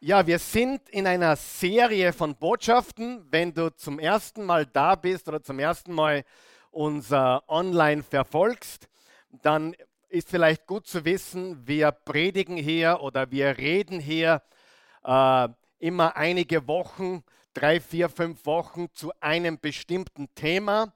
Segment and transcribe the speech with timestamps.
[0.00, 3.26] Ja, wir sind in einer Serie von Botschaften.
[3.32, 6.24] Wenn du zum ersten Mal da bist oder zum ersten Mal
[6.70, 8.88] unser Online verfolgst,
[9.42, 9.74] dann
[10.08, 14.40] ist vielleicht gut zu wissen, wir predigen hier oder wir reden hier
[15.02, 15.48] äh,
[15.80, 20.92] immer einige Wochen, drei, vier, fünf Wochen zu einem bestimmten Thema.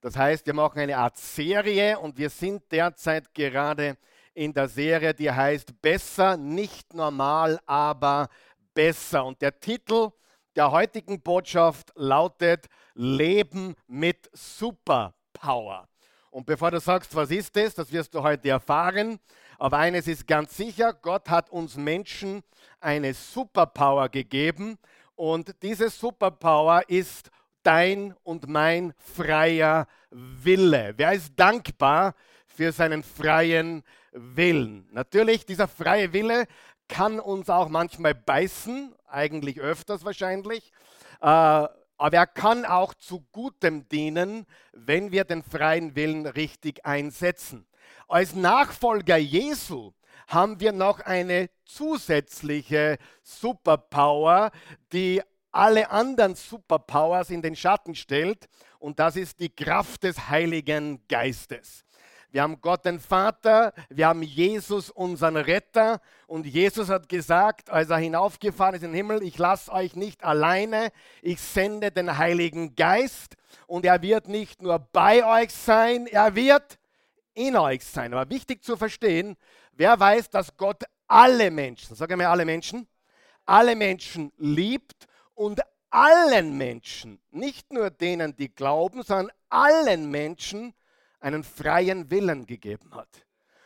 [0.00, 3.98] Das heißt, wir machen eine Art Serie und wir sind derzeit gerade
[4.36, 8.28] in der Serie, die heißt Besser, nicht normal, aber
[8.76, 9.24] besser.
[9.24, 10.10] Und der Titel
[10.54, 15.88] der heutigen Botschaft lautet Leben mit Superpower.
[16.30, 19.18] Und bevor du sagst, was ist das, das wirst du heute erfahren.
[19.58, 22.42] Aber eines ist ganz sicher, Gott hat uns Menschen
[22.78, 24.78] eine Superpower gegeben.
[25.14, 27.30] Und diese Superpower ist
[27.62, 30.92] dein und mein freier Wille.
[30.96, 32.14] Wer ist dankbar
[32.46, 33.82] für seinen freien
[34.12, 34.86] Willen?
[34.92, 36.46] Natürlich, dieser freie Wille
[36.88, 40.72] kann uns auch manchmal beißen, eigentlich öfters wahrscheinlich.
[41.20, 41.66] Äh,
[41.98, 47.66] aber er kann auch zu Gutem dienen, wenn wir den freien Willen richtig einsetzen.
[48.08, 49.92] Als Nachfolger Jesu
[50.28, 54.50] haben wir noch eine zusätzliche Superpower,
[54.92, 55.22] die
[55.52, 58.46] alle anderen Superpowers in den Schatten stellt.
[58.78, 61.85] Und das ist die Kraft des Heiligen Geistes.
[62.36, 66.02] Wir haben Gott den Vater, wir haben Jesus, unseren Retter.
[66.26, 70.22] Und Jesus hat gesagt, als er hinaufgefahren ist in den Himmel, ich lasse euch nicht
[70.22, 70.92] alleine,
[71.22, 73.38] ich sende den Heiligen Geist.
[73.66, 76.78] Und er wird nicht nur bei euch sein, er wird
[77.32, 78.12] in euch sein.
[78.12, 79.38] Aber wichtig zu verstehen,
[79.72, 82.86] wer weiß, dass Gott alle Menschen, sage mir alle Menschen,
[83.46, 90.74] alle Menschen liebt und allen Menschen, nicht nur denen, die glauben, sondern allen Menschen
[91.26, 93.08] einen freien Willen gegeben hat.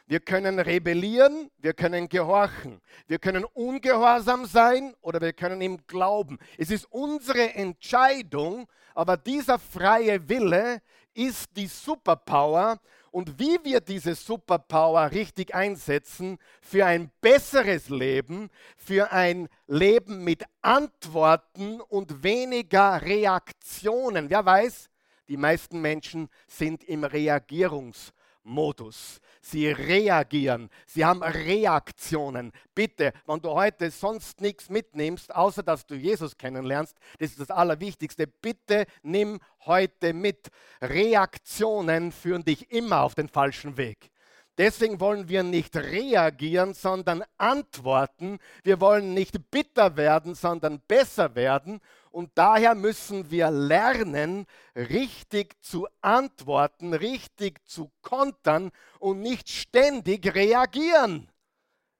[0.06, 6.38] Wir können rebellieren, wir können gehorchen, wir können ungehorsam sein oder wir können ihm glauben.
[6.56, 10.80] Es ist unsere Entscheidung, aber dieser freie Wille
[11.12, 19.12] ist die Superpower und wie wir diese Superpower richtig einsetzen für ein besseres Leben, für
[19.12, 24.30] ein Leben mit Antworten und weniger Reaktionen.
[24.30, 24.89] Wer weiß,
[25.30, 29.20] die meisten Menschen sind im Reagierungsmodus.
[29.40, 32.50] Sie reagieren, sie haben Reaktionen.
[32.74, 37.52] Bitte, wenn du heute sonst nichts mitnimmst, außer dass du Jesus kennenlernst, das ist das
[37.52, 40.48] Allerwichtigste, bitte nimm heute mit.
[40.82, 44.10] Reaktionen führen dich immer auf den falschen Weg.
[44.58, 48.40] Deswegen wollen wir nicht reagieren, sondern antworten.
[48.64, 51.80] Wir wollen nicht bitter werden, sondern besser werden.
[52.10, 61.30] Und daher müssen wir lernen, richtig zu antworten, richtig zu kontern und nicht ständig reagieren.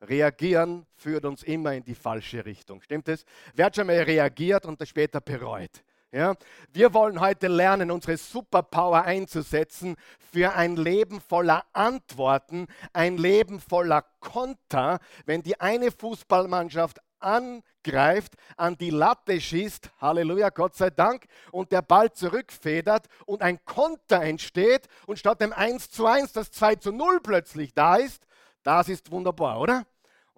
[0.02, 2.80] Reagieren führt uns immer in die falsche Richtung.
[2.82, 3.24] Stimmt es?
[3.54, 5.82] Wer hat schon mal reagiert und das später bereut?
[6.10, 6.34] Ja?
[6.72, 9.96] Wir wollen heute lernen, unsere Superpower einzusetzen
[10.32, 14.98] für ein Leben voller Antworten, ein Leben voller Konter.
[15.26, 21.82] Wenn die eine Fußballmannschaft angreift, an die Latte schießt, Halleluja, Gott sei Dank, und der
[21.82, 26.92] Ball zurückfedert und ein Konter entsteht und statt dem 1 zu 1 das 2 zu
[26.92, 28.26] 0 plötzlich da ist,
[28.62, 29.86] das ist wunderbar, oder?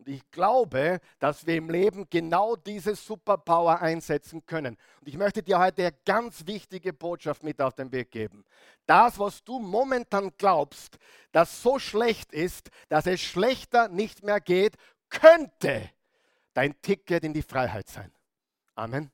[0.04, 4.76] Und ich glaube, dass wir im Leben genau diese Superpower einsetzen können.
[5.00, 8.44] Und ich möchte dir heute eine ganz wichtige Botschaft mit auf den Weg geben.
[8.87, 10.98] Das, was du momentan glaubst,
[11.31, 14.75] das so schlecht ist, dass es schlechter nicht mehr geht,
[15.09, 15.88] könnte
[16.55, 18.13] dein Ticket in die Freiheit sein.
[18.75, 19.11] Amen.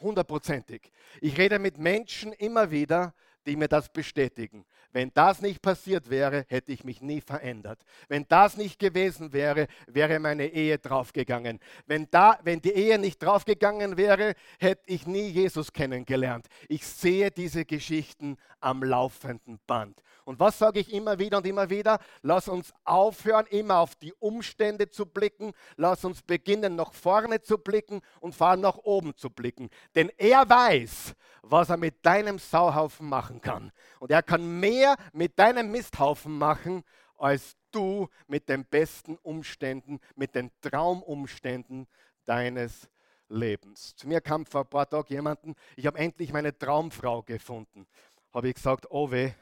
[0.00, 0.92] Hundertprozentig.
[1.20, 3.14] Ich rede mit Menschen immer wieder,
[3.46, 4.64] die mir das bestätigen.
[4.92, 7.84] Wenn das nicht passiert wäre, hätte ich mich nie verändert.
[8.08, 11.58] Wenn das nicht gewesen wäre, wäre meine Ehe draufgegangen.
[11.86, 16.46] Wenn, da, wenn die Ehe nicht draufgegangen wäre, hätte ich nie Jesus kennengelernt.
[16.68, 20.00] Ich sehe diese Geschichten am laufenden Band.
[20.24, 21.98] Und was sage ich immer wieder und immer wieder?
[22.22, 25.52] Lass uns aufhören, immer auf die Umstände zu blicken.
[25.76, 29.68] Lass uns beginnen, nach vorne zu blicken und vor allem nach oben zu blicken.
[29.94, 33.70] Denn er weiß, was er mit deinem Sauhaufen machen kann.
[34.00, 36.84] Und er kann mehr mit deinem Misthaufen machen,
[37.18, 41.86] als du mit den besten Umständen, mit den Traumumständen
[42.24, 42.88] deines
[43.28, 43.94] Lebens.
[43.96, 47.86] Zu mir kam vor ein paar Tagen jemanden, ich habe endlich meine Traumfrau gefunden.
[48.32, 49.32] Habe ich gesagt, oh weh,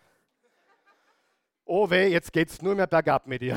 [1.65, 3.57] oh weh, jetzt geht es nur mehr bergab mit ihr.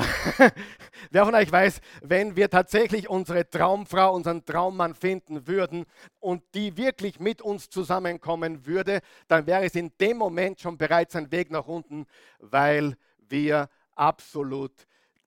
[1.10, 5.84] Wer von euch weiß, wenn wir tatsächlich unsere Traumfrau, unseren Traummann finden würden
[6.20, 11.16] und die wirklich mit uns zusammenkommen würde, dann wäre es in dem Moment schon bereits
[11.16, 12.06] ein Weg nach unten,
[12.38, 12.96] weil
[13.28, 14.72] wir absolut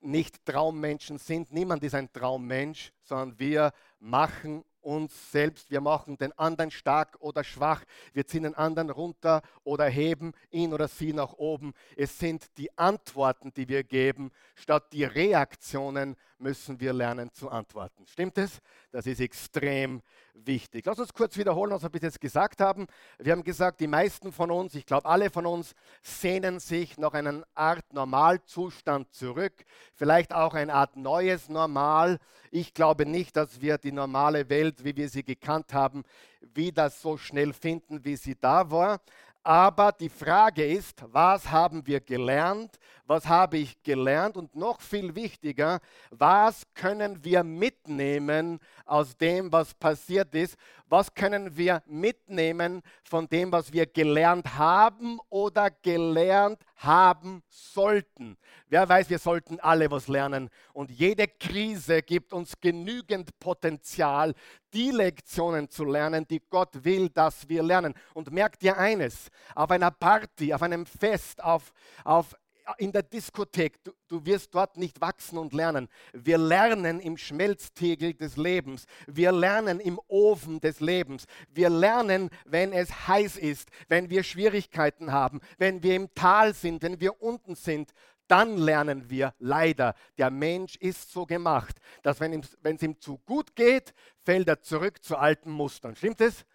[0.01, 1.51] nicht Traummenschen sind.
[1.51, 7.43] Niemand ist ein Traummensch, sondern wir machen uns selbst, wir machen den anderen stark oder
[7.43, 7.83] schwach,
[8.13, 11.73] wir ziehen den anderen runter oder heben ihn oder sie nach oben.
[11.95, 18.05] Es sind die Antworten, die wir geben, statt die Reaktionen müssen wir lernen zu antworten.
[18.07, 18.59] Stimmt es?
[18.91, 20.01] Das ist extrem
[20.33, 20.85] wichtig.
[20.85, 22.87] Lass uns kurz wiederholen, was wir bis jetzt gesagt haben.
[23.17, 27.13] Wir haben gesagt, die meisten von uns, ich glaube alle von uns, sehnen sich nach
[27.13, 29.53] einer Art Normalzustand zurück,
[29.93, 32.19] vielleicht auch eine Art neues Normal.
[32.51, 36.03] Ich glaube nicht, dass wir die normale Welt, wie wir sie gekannt haben,
[36.41, 39.01] wieder so schnell finden, wie sie da war.
[39.43, 42.77] Aber die Frage ist, was haben wir gelernt?
[43.05, 44.37] Was habe ich gelernt?
[44.37, 45.79] Und noch viel wichtiger,
[46.11, 50.57] was können wir mitnehmen aus dem, was passiert ist?
[50.89, 58.37] Was können wir mitnehmen von dem, was wir gelernt haben oder gelernt haben sollten?
[58.69, 60.49] Wer weiß, wir sollten alle was lernen.
[60.73, 64.33] Und jede Krise gibt uns genügend Potenzial,
[64.73, 67.93] die Lektionen zu lernen, die Gott will, dass wir lernen.
[68.15, 71.71] Und merkt dir eines, auf einer Party, auf einem Fest, auf,
[72.03, 72.35] auf
[72.77, 75.87] in der Diskothek, du, du, wirst dort nicht wachsen und lernen.
[76.13, 78.85] Wir lernen im Schmelztegel des Lebens.
[79.07, 81.25] Wir lernen im Ofen des Lebens.
[81.49, 86.83] Wir lernen, wenn es heiß ist, wenn wir Schwierigkeiten haben, wenn wir im Tal sind,
[86.83, 87.91] wenn wir unten sind.
[88.27, 93.55] Dann lernen wir leider, der Mensch ist so gemacht, dass wenn es ihm zu gut
[93.55, 93.93] geht,
[94.23, 95.95] fällt er zurück zu alten Mustern.
[95.95, 96.45] Stimmt es?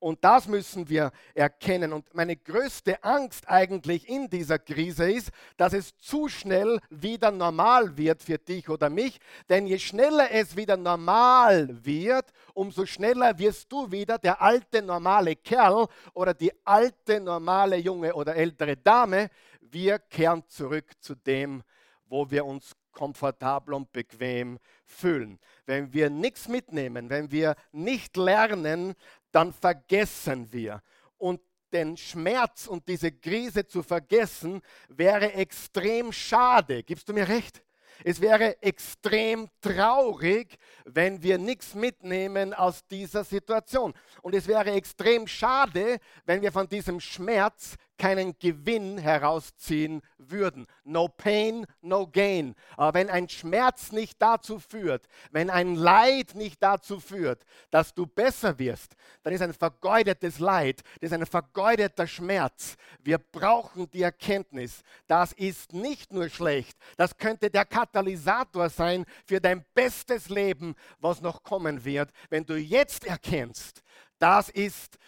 [0.00, 1.92] Und das müssen wir erkennen.
[1.92, 7.96] Und meine größte Angst eigentlich in dieser Krise ist, dass es zu schnell wieder normal
[7.96, 9.18] wird für dich oder mich.
[9.48, 15.34] Denn je schneller es wieder normal wird, umso schneller wirst du wieder der alte normale
[15.34, 19.30] Kerl oder die alte normale junge oder ältere Dame.
[19.60, 21.62] Wir kehren zurück zu dem,
[22.06, 25.38] wo wir uns komfortabel und bequem fühlen.
[25.66, 28.94] Wenn wir nichts mitnehmen, wenn wir nicht lernen,
[29.32, 30.82] dann vergessen wir.
[31.16, 31.40] Und
[31.72, 36.82] den Schmerz und diese Krise zu vergessen, wäre extrem schade.
[36.82, 37.62] Gibst du mir recht?
[38.04, 43.92] Es wäre extrem traurig, wenn wir nichts mitnehmen aus dieser Situation.
[44.22, 50.66] Und es wäre extrem schade, wenn wir von diesem Schmerz keinen Gewinn herausziehen würden.
[50.84, 52.54] No pain, no gain.
[52.76, 58.06] Aber wenn ein Schmerz nicht dazu führt, wenn ein Leid nicht dazu führt, dass du
[58.06, 62.76] besser wirst, dann ist ein vergeudetes Leid, das ist ein vergeudeter Schmerz.
[63.00, 69.40] Wir brauchen die Erkenntnis, das ist nicht nur schlecht, das könnte der Katalysator sein für
[69.40, 73.82] dein bestes Leben, was noch kommen wird, wenn du jetzt erkennst,
[74.18, 74.98] das ist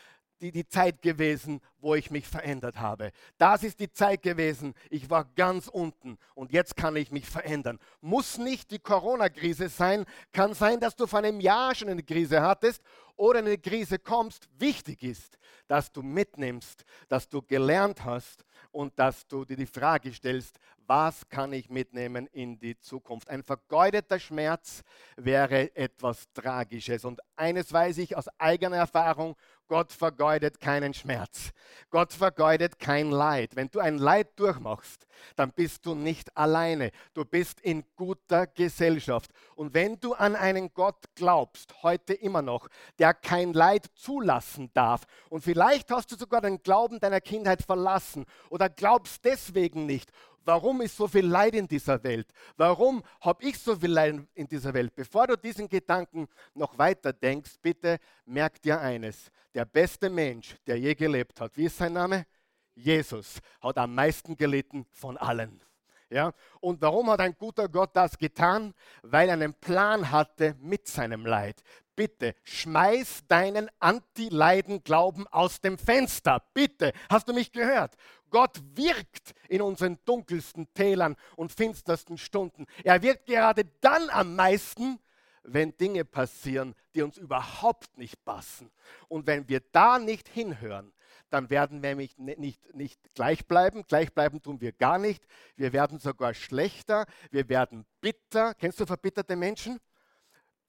[0.41, 3.13] die, die Zeit gewesen, wo ich mich verändert habe.
[3.39, 7.79] Das ist die Zeit gewesen, ich war ganz unten und jetzt kann ich mich verändern.
[8.01, 12.43] Muss nicht die Corona-Krise sein, kann sein, dass du vor einem Jahr schon eine Krise
[12.43, 12.83] hattest
[13.17, 14.49] oder eine Krise kommst.
[14.59, 15.39] Wichtig ist,
[15.69, 21.29] dass du mitnimmst, dass du gelernt hast und dass du dir die Frage stellst, was
[21.29, 23.31] kann ich mitnehmen in die Zukunft?
[23.31, 24.83] Ein vergeudeter Schmerz
[25.17, 27.05] wäre etwas Tragisches.
[27.05, 29.37] Und eines weiß ich aus eigener Erfahrung,
[29.71, 31.53] Gott vergeudet keinen Schmerz.
[31.91, 33.55] Gott vergeudet kein Leid.
[33.55, 35.07] Wenn du ein Leid durchmachst,
[35.37, 36.91] dann bist du nicht alleine.
[37.15, 39.31] Du bist in guter Gesellschaft.
[39.55, 42.67] Und wenn du an einen Gott glaubst, heute immer noch,
[42.99, 48.27] der kein Leid zulassen darf, und vielleicht hast du sogar den Glauben deiner Kindheit verlassen
[48.49, 50.11] oder glaubst deswegen nicht
[50.51, 52.27] Warum ist so viel Leid in dieser Welt?
[52.57, 54.93] Warum habe ich so viel Leid in dieser Welt?
[54.97, 59.31] Bevor du diesen Gedanken noch weiter denkst, bitte merk dir eines.
[59.55, 62.27] Der beste Mensch, der je gelebt hat, wie ist sein Name?
[62.75, 65.63] Jesus, hat am meisten gelitten von allen.
[66.09, 66.33] Ja?
[66.59, 68.75] Und warum hat ein guter Gott das getan?
[69.03, 71.63] Weil er einen Plan hatte mit seinem Leid.
[72.01, 76.43] Bitte schmeiß deinen Anti-Leiden-Glauben aus dem Fenster.
[76.55, 77.95] Bitte, hast du mich gehört?
[78.31, 82.65] Gott wirkt in unseren dunkelsten Tälern und finstersten Stunden.
[82.85, 84.99] Er wirkt gerade dann am meisten,
[85.43, 88.71] wenn Dinge passieren, die uns überhaupt nicht passen.
[89.09, 90.95] Und wenn wir da nicht hinhören,
[91.29, 93.85] dann werden wir nicht, nicht, nicht gleich bleiben.
[93.87, 95.23] Gleich bleiben tun wir gar nicht.
[95.55, 97.05] Wir werden sogar schlechter.
[97.31, 98.55] Wir werden bitter.
[98.55, 99.81] Kennst du verbitterte Menschen?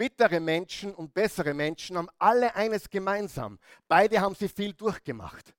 [0.02, 3.60] Bittere Menschen und bessere Menschen haben alle eines gemeinsam.
[3.88, 5.54] Beide haben sie viel durchgemacht.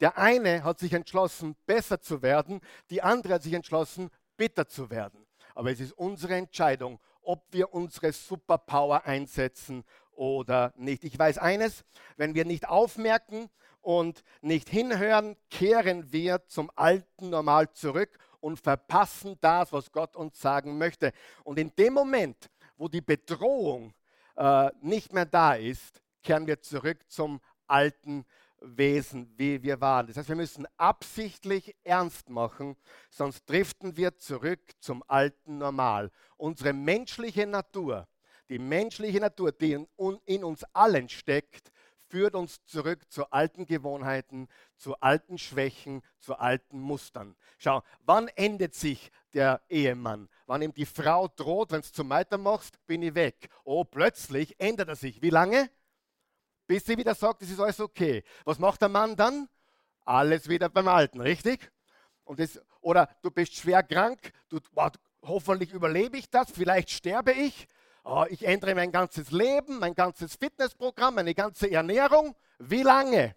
[0.00, 2.60] Der eine hat sich entschlossen, besser zu werden,
[2.90, 5.26] die andere hat sich entschlossen, bitter zu werden.
[5.54, 11.02] Aber es ist unsere Entscheidung, ob wir unsere Superpower einsetzen oder nicht.
[11.02, 11.82] Ich weiß eines,
[12.18, 13.48] wenn wir nicht aufmerken
[13.80, 20.38] und nicht hinhören, kehren wir zum alten Normal zurück und verpassen das, was Gott uns
[20.38, 21.12] sagen möchte.
[21.44, 23.94] Und in dem Moment, wo die Bedrohung
[24.36, 28.24] äh, nicht mehr da ist, kehren wir zurück zum alten
[28.60, 30.06] Wesen, wie wir waren.
[30.06, 32.76] Das heißt, wir müssen absichtlich ernst machen,
[33.10, 36.10] sonst driften wir zurück zum alten Normal.
[36.36, 38.08] Unsere menschliche Natur,
[38.48, 39.86] die menschliche Natur, die in,
[40.24, 41.70] in uns allen steckt,
[42.16, 47.36] führt uns zurück zu alten Gewohnheiten, zu alten Schwächen, zu alten Mustern.
[47.58, 50.30] Schau, wann endet sich der Ehemann?
[50.46, 53.50] Wann ihm die Frau droht, wenn du zum weitermachst, bin ich weg.
[53.64, 55.20] Oh, plötzlich ändert er sich.
[55.20, 55.68] Wie lange?
[56.66, 58.24] Bis sie wieder sagt, es ist alles okay.
[58.46, 59.50] Was macht der Mann dann?
[60.06, 61.70] Alles wieder beim Alten, richtig?
[62.24, 67.32] Und das, oder du bist schwer krank, du, wow, hoffentlich überlebe ich das, vielleicht sterbe
[67.32, 67.68] ich
[68.06, 72.34] oh, ich ändere mein ganzes Leben, mein ganzes Fitnessprogramm, meine ganze Ernährung.
[72.58, 73.34] Wie lange?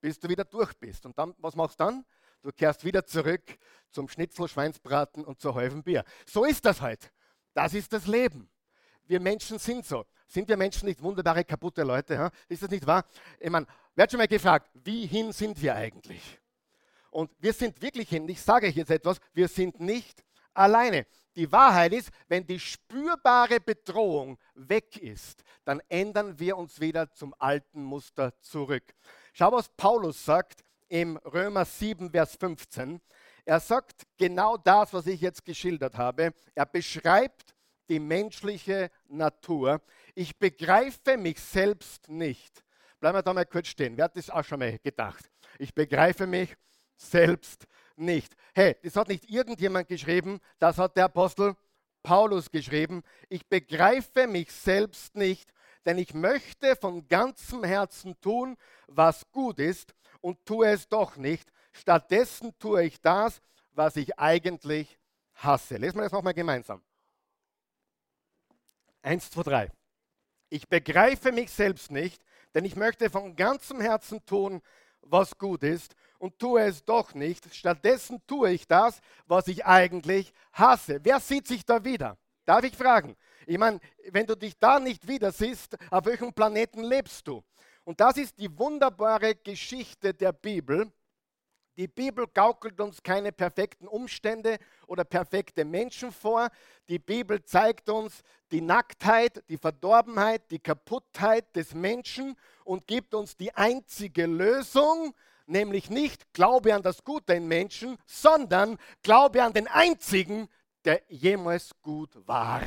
[0.00, 1.06] Bis du wieder durch bist.
[1.06, 2.04] Und dann, was machst du dann?
[2.42, 3.42] Du kehrst wieder zurück
[3.90, 6.04] zum Schnitzel, Schweinsbraten und zur halben Bier.
[6.26, 7.12] So ist das halt.
[7.52, 8.50] Das ist das Leben.
[9.04, 10.04] Wir Menschen sind so.
[10.26, 12.14] Sind wir Menschen nicht wunderbare, kaputte Leute?
[12.14, 12.30] Ja?
[12.48, 13.04] Ist das nicht wahr?
[13.38, 16.40] Ich meine, wer hat schon mal gefragt, wie hin sind wir eigentlich?
[17.10, 21.06] Und wir sind wirklich hin, ich sage euch jetzt etwas, wir sind nicht alleine.
[21.36, 27.34] Die Wahrheit ist, wenn die spürbare Bedrohung weg ist, dann ändern wir uns wieder zum
[27.38, 28.84] alten Muster zurück.
[29.32, 33.00] Schau, was Paulus sagt im Römer 7, Vers 15.
[33.44, 36.32] Er sagt genau das, was ich jetzt geschildert habe.
[36.54, 37.54] Er beschreibt
[37.88, 39.82] die menschliche Natur.
[40.14, 42.64] Ich begreife mich selbst nicht.
[43.00, 43.96] Bleiben wir da mal kurz stehen.
[43.96, 45.30] Wer hat das auch schon mal gedacht?
[45.58, 46.56] Ich begreife mich
[46.96, 47.66] selbst
[47.96, 48.34] nicht.
[48.54, 51.56] Hey, das hat nicht irgendjemand geschrieben, das hat der Apostel
[52.02, 53.02] Paulus geschrieben.
[53.28, 55.52] Ich begreife mich selbst nicht,
[55.86, 61.50] denn ich möchte von ganzem Herzen tun, was gut ist und tue es doch nicht.
[61.72, 63.40] Stattdessen tue ich das,
[63.72, 64.98] was ich eigentlich
[65.34, 65.76] hasse.
[65.76, 66.82] Lesen wir das nochmal gemeinsam.
[69.02, 69.70] Eins, zwei, drei.
[70.48, 72.22] Ich begreife mich selbst nicht,
[72.54, 74.62] denn ich möchte von ganzem Herzen tun,
[75.00, 77.54] was gut ist und tue es doch nicht.
[77.54, 80.98] Stattdessen tue ich das, was ich eigentlich hasse.
[81.02, 82.16] Wer sieht sich da wieder?
[82.46, 83.14] Darf ich fragen?
[83.46, 83.78] Ich meine,
[84.08, 87.44] wenn du dich da nicht wieder siehst, auf welchem Planeten lebst du?
[87.84, 90.90] Und das ist die wunderbare Geschichte der Bibel.
[91.76, 96.48] Die Bibel gaukelt uns keine perfekten Umstände oder perfekte Menschen vor.
[96.88, 103.36] Die Bibel zeigt uns die Nacktheit, die Verdorbenheit, die Kaputtheit des Menschen und gibt uns
[103.36, 105.14] die einzige Lösung,
[105.46, 110.48] nämlich nicht Glaube an das Gute in Menschen, sondern Glaube an den einzigen,
[110.84, 112.62] der jemals gut war.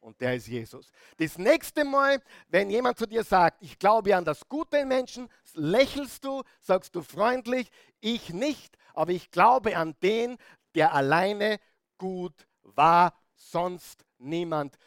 [0.00, 0.92] Und der ist Jesus.
[1.16, 5.28] Das nächste Mal, wenn jemand zu dir sagt, ich glaube an das Gute in Menschen,
[5.54, 7.70] lächelst du, sagst du freundlich,
[8.00, 10.38] ich nicht, aber ich glaube an den,
[10.76, 11.58] der alleine
[11.98, 14.78] gut war, sonst niemand.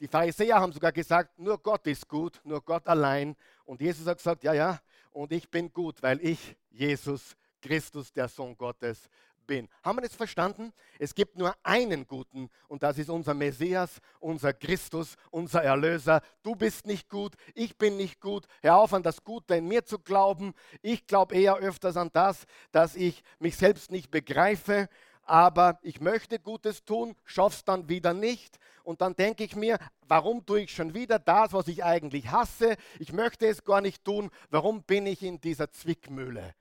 [0.00, 3.34] Die Pharisäer haben sogar gesagt, nur Gott ist gut, nur Gott allein.
[3.64, 4.78] Und Jesus hat gesagt, ja, ja,
[5.12, 9.08] und ich bin gut, weil ich, Jesus Christus, der Sohn Gottes,
[9.48, 9.68] bin.
[9.82, 10.72] Haben wir das verstanden?
[11.00, 16.20] Es gibt nur einen Guten und das ist unser Messias, unser Christus, unser Erlöser.
[16.44, 18.46] Du bist nicht gut, ich bin nicht gut.
[18.60, 20.54] Hör auf an das Gute in mir zu glauben.
[20.82, 24.88] Ich glaube eher öfters an das, dass ich mich selbst nicht begreife,
[25.28, 28.58] aber ich möchte Gutes tun, schaff's dann wieder nicht.
[28.82, 32.76] Und dann denke ich mir, warum tue ich schon wieder das, was ich eigentlich hasse?
[32.98, 34.30] Ich möchte es gar nicht tun.
[34.48, 36.54] Warum bin ich in dieser Zwickmühle?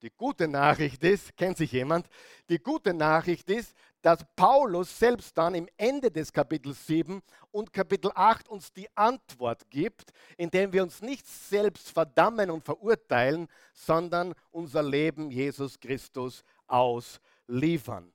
[0.00, 2.08] Die gute Nachricht ist, kennt sich jemand?
[2.48, 8.10] Die gute Nachricht ist, dass Paulus selbst dann im Ende des Kapitels 7 und Kapitel
[8.14, 14.82] 8 uns die Antwort gibt, indem wir uns nicht selbst verdammen und verurteilen, sondern unser
[14.82, 18.13] Leben Jesus Christus ausliefern.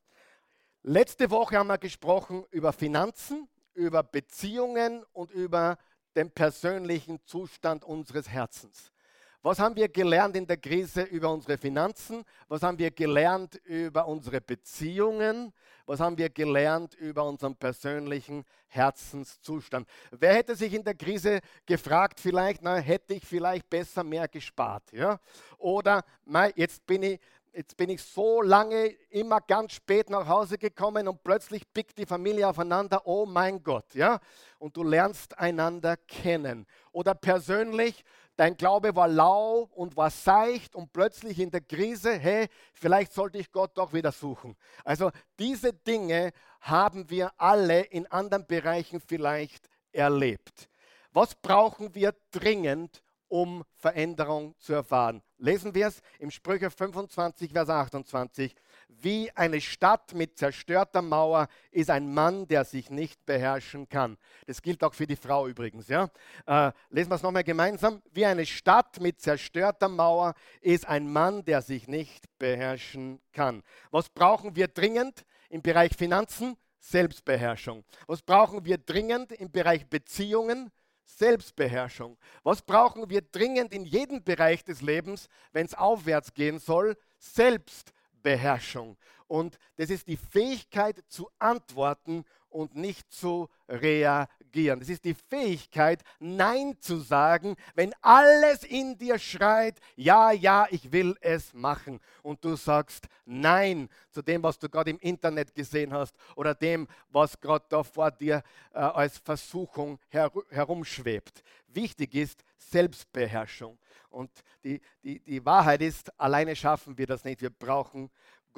[0.83, 5.77] Letzte Woche haben wir gesprochen über Finanzen, über Beziehungen und über
[6.15, 8.93] den persönlichen Zustand unseres Herzens.
[9.41, 12.23] Was haben wir gelernt in der Krise über unsere Finanzen?
[12.47, 15.53] Was haben wir gelernt über unsere Beziehungen?
[15.85, 19.87] Was haben wir gelernt über unseren persönlichen Herzenszustand?
[20.11, 24.91] Wer hätte sich in der Krise gefragt, vielleicht, na, hätte ich vielleicht besser mehr gespart?
[24.93, 25.19] Ja?
[25.57, 27.19] Oder, na, jetzt bin ich
[27.53, 32.05] jetzt bin ich so lange immer ganz spät nach Hause gekommen und plötzlich pickt die
[32.05, 34.19] Familie aufeinander, oh mein Gott, ja?
[34.57, 36.65] Und du lernst einander kennen.
[36.91, 38.03] Oder persönlich,
[38.35, 43.37] dein Glaube war lau und war seicht und plötzlich in der Krise, hey, vielleicht sollte
[43.37, 44.55] ich Gott doch wieder suchen.
[44.83, 50.69] Also diese Dinge haben wir alle in anderen Bereichen vielleicht erlebt.
[51.11, 55.21] Was brauchen wir dringend, um Veränderung zu erfahren.
[55.37, 58.53] Lesen wir es im Sprüche 25, Vers 28.
[58.89, 64.17] Wie eine Stadt mit zerstörter Mauer ist ein Mann, der sich nicht beherrschen kann.
[64.47, 65.87] Das gilt auch für die Frau übrigens.
[65.87, 66.09] Ja?
[66.45, 68.01] Äh, lesen wir es nochmal gemeinsam.
[68.11, 73.63] Wie eine Stadt mit zerstörter Mauer ist ein Mann, der sich nicht beherrschen kann.
[73.91, 76.57] Was brauchen wir dringend im Bereich Finanzen?
[76.79, 77.83] Selbstbeherrschung.
[78.07, 80.71] Was brauchen wir dringend im Bereich Beziehungen?
[81.17, 82.17] Selbstbeherrschung.
[82.43, 86.95] Was brauchen wir dringend in jedem Bereich des Lebens, wenn es aufwärts gehen soll?
[87.17, 88.97] Selbstbeherrschung.
[89.27, 94.27] Und das ist die Fähigkeit zu antworten und nicht zu reagieren.
[94.51, 100.91] Das ist die Fähigkeit, Nein zu sagen, wenn alles in dir schreit, ja, ja, ich
[100.91, 101.99] will es machen.
[102.23, 106.87] Und du sagst Nein zu dem, was du gerade im Internet gesehen hast oder dem,
[107.09, 111.43] was gerade da vor dir äh, als Versuchung her herumschwebt.
[111.67, 113.77] Wichtig ist Selbstbeherrschung.
[114.09, 114.31] Und
[114.63, 117.41] die, die, die Wahrheit ist, alleine schaffen wir das nicht.
[117.41, 118.09] Wir brauchen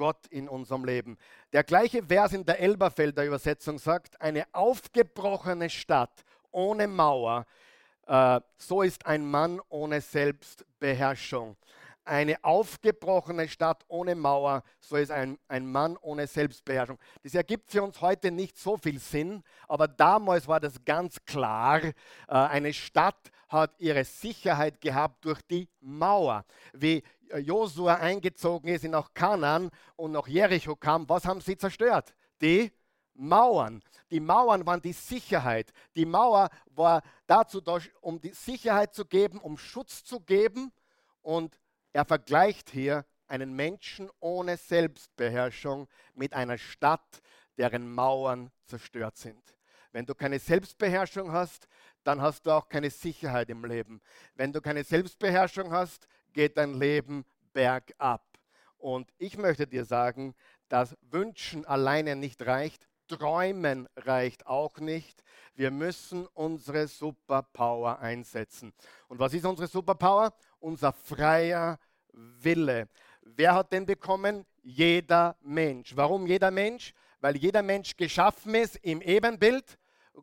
[0.02, 1.16] Gott in unserem Leben.
[1.52, 7.46] Der gleiche Vers in der Elberfelder Übersetzung sagt, eine aufgebrochene Stadt ohne Mauer,
[8.08, 11.54] äh, so ist ein Mann ohne Selbstbeherrschung.
[12.04, 16.98] Eine aufgebrochene Stadt ohne Mauer, so ist ein, ein Mann ohne Selbstbeherrschung.
[17.22, 21.82] Das ergibt für uns heute nicht so viel Sinn, aber damals war das ganz klar.
[21.82, 21.92] Äh,
[22.26, 26.44] eine Stadt hat ihre Sicherheit gehabt durch die Mauer.
[26.72, 27.04] Wie
[27.38, 32.14] Josua eingezogen ist nach Kanan und nach Jericho kam, was haben sie zerstört?
[32.40, 32.72] Die
[33.14, 33.82] Mauern.
[34.10, 35.72] Die Mauern waren die Sicherheit.
[35.94, 40.72] Die Mauer war dazu da, um die Sicherheit zu geben, um Schutz zu geben.
[41.20, 41.58] Und
[41.92, 47.22] er vergleicht hier einen Menschen ohne Selbstbeherrschung mit einer Stadt,
[47.56, 49.42] deren Mauern zerstört sind.
[49.92, 51.68] Wenn du keine Selbstbeherrschung hast,
[52.04, 54.00] dann hast du auch keine Sicherheit im Leben.
[54.34, 58.26] Wenn du keine Selbstbeherrschung hast, geht dein Leben bergab.
[58.78, 60.34] Und ich möchte dir sagen,
[60.68, 65.22] dass Wünschen alleine nicht reicht, Träumen reicht auch nicht.
[65.54, 68.72] Wir müssen unsere Superpower einsetzen.
[69.08, 70.32] Und was ist unsere Superpower?
[70.62, 71.78] Unser freier
[72.12, 72.88] Wille.
[73.22, 74.46] Wer hat den bekommen?
[74.62, 75.96] Jeder Mensch.
[75.96, 76.94] Warum jeder Mensch?
[77.20, 79.76] Weil jeder Mensch geschaffen ist im Ebenbild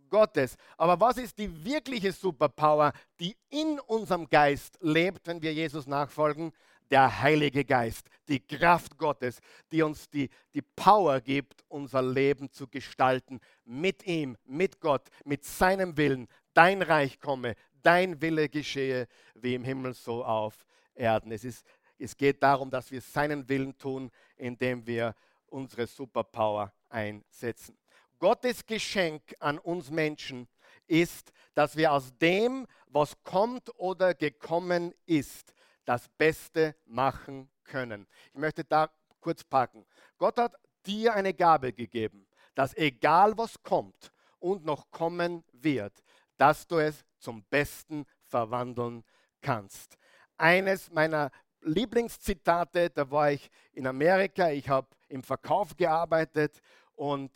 [0.09, 0.55] Gottes.
[0.77, 6.53] Aber was ist die wirkliche Superpower, die in unserem Geist lebt, wenn wir Jesus nachfolgen?
[6.89, 9.39] Der Heilige Geist, die Kraft Gottes,
[9.71, 13.39] die uns die, die Power gibt, unser Leben zu gestalten.
[13.63, 16.27] Mit ihm, mit Gott, mit seinem Willen.
[16.55, 20.65] Dein Reich komme, dein Wille geschehe, wie im Himmel so auf
[20.95, 21.31] Erden.
[21.31, 21.65] Es, ist,
[21.97, 25.15] es geht darum, dass wir seinen Willen tun, indem wir
[25.47, 27.77] unsere Superpower einsetzen.
[28.19, 30.47] Gottes Geschenk an uns Menschen
[30.87, 35.53] ist, dass wir aus dem, was kommt oder gekommen ist,
[35.85, 38.07] das Beste machen können.
[38.33, 38.89] Ich möchte da
[39.21, 39.85] kurz packen.
[40.17, 45.93] Gott hat dir eine Gabe gegeben, dass egal was kommt und noch kommen wird,
[46.39, 49.03] dass du es zum Besten verwandeln
[49.41, 49.97] kannst.
[50.37, 56.61] Eines meiner Lieblingszitate, da war ich in Amerika, ich habe im Verkauf gearbeitet
[56.95, 57.31] und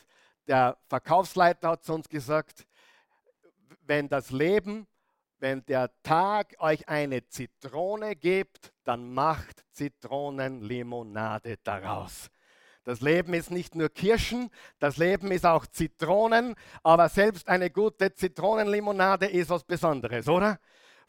[0.48, 2.66] der Verkaufsleiter hat zu uns gesagt,
[3.82, 4.88] wenn das Leben,
[5.40, 12.30] wenn der Tag euch eine Zitrone gibt, dann macht Zitronenlimonade daraus.
[12.84, 18.14] Das Leben ist nicht nur Kirschen, das Leben ist auch Zitronen, aber selbst eine gute
[18.14, 20.60] Zitronenlimonade ist was Besonderes, oder?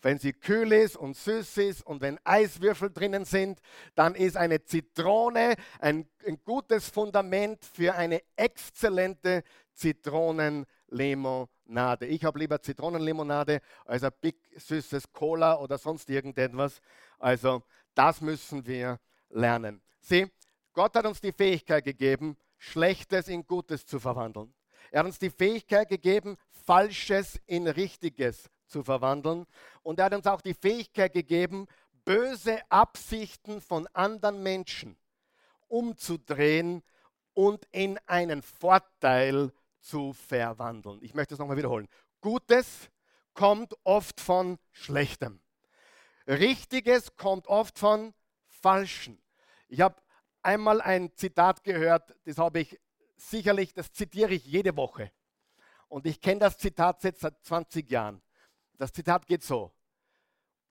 [0.01, 3.59] Wenn sie kühl ist und süß ist und wenn Eiswürfel drinnen sind,
[3.95, 12.07] dann ist eine Zitrone ein, ein gutes Fundament für eine exzellente Zitronenlimonade.
[12.07, 16.83] Ich habe lieber Zitronenlimonade als ein big süßes Cola oder sonst irgendetwas.
[17.19, 17.63] Also
[17.95, 19.81] das müssen wir lernen.
[20.01, 20.31] Sieh,
[20.75, 24.53] Gott hat uns die Fähigkeit gegeben, Schlechtes in Gutes zu verwandeln.
[24.91, 29.47] Er hat uns die Fähigkeit gegeben, Falsches in Richtiges zu verwandeln.
[29.83, 31.67] Und er hat uns auch die Fähigkeit gegeben,
[32.05, 34.97] böse Absichten von anderen Menschen
[35.69, 36.83] umzudrehen
[37.33, 40.99] und in einen Vorteil zu verwandeln.
[41.03, 41.89] Ich möchte es nochmal wiederholen.
[42.21, 42.91] Gutes
[43.35, 45.41] kommt oft von Schlechtem.
[46.27, 48.15] Richtiges kommt oft von
[48.47, 49.21] Falschen.
[49.69, 49.97] Ich habe
[50.45, 52.81] einmal ein Zitat gehört, das habe ich
[53.17, 55.11] sicherlich, das zitiere ich jede Woche.
[55.89, 58.21] Und ich kenne das Zitat seit 20 Jahren.
[58.79, 59.73] Das Zitat geht so.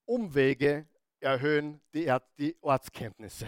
[0.05, 0.87] Umwege
[1.19, 3.47] erhöhen die, er die Ortskenntnisse.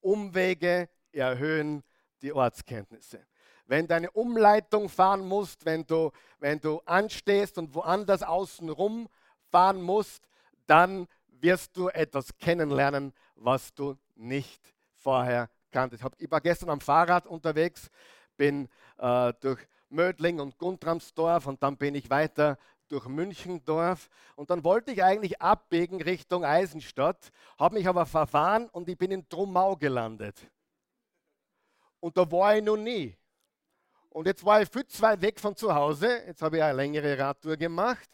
[0.00, 1.82] Umwege erhöhen
[2.22, 3.26] die Ortskenntnisse.
[3.66, 9.08] Wenn du eine Umleitung fahren musst, wenn du, wenn du anstehst und woanders außenrum
[9.50, 10.28] fahren musst,
[10.66, 15.98] dann wirst du etwas kennenlernen, was du nicht vorher kannte.
[16.18, 17.90] Ich war gestern am Fahrrad unterwegs,
[18.36, 22.58] bin äh, durch Mödling und Guntramsdorf und dann bin ich weiter
[22.88, 28.88] durch Münchendorf und dann wollte ich eigentlich abbiegen Richtung Eisenstadt, habe mich aber verfahren und
[28.88, 30.36] ich bin in Trummau gelandet.
[32.00, 33.16] Und da war ich noch nie.
[34.08, 36.22] Und jetzt war ich viel zu weit weg von zu Hause.
[36.26, 38.08] Jetzt habe ich eine längere Radtour gemacht.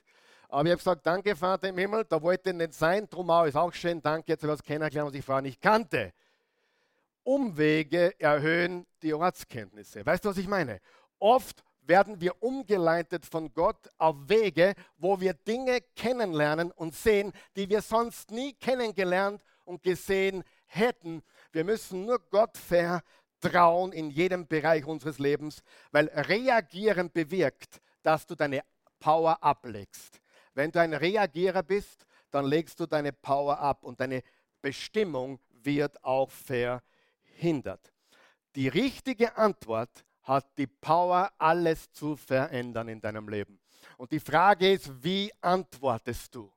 [0.48, 3.08] Aber ich habe gesagt, danke Vater im Himmel, da wollte ich nicht sein.
[3.08, 6.12] Trummau ist auch schön, danke, jetzt habe ich was kennengelernt, was ich vorher nicht kannte.
[7.26, 10.06] Umwege erhöhen die Ortskenntnisse.
[10.06, 10.80] Weißt du, was ich meine?
[11.18, 17.68] Oft werden wir umgeleitet von Gott auf Wege, wo wir Dinge kennenlernen und sehen, die
[17.68, 21.20] wir sonst nie kennengelernt und gesehen hätten.
[21.50, 28.36] Wir müssen nur Gott vertrauen in jedem Bereich unseres Lebens, weil Reagieren bewirkt, dass du
[28.36, 28.62] deine
[29.00, 30.20] Power ablegst.
[30.54, 34.22] Wenn du ein Reagierer bist, dann legst du deine Power ab und deine
[34.62, 36.30] Bestimmung wird auch
[37.36, 37.92] verhindert.
[38.54, 43.60] Die richtige Antwort hat die Power, alles zu verändern in deinem Leben.
[43.98, 46.52] Und die Frage ist, wie antwortest du?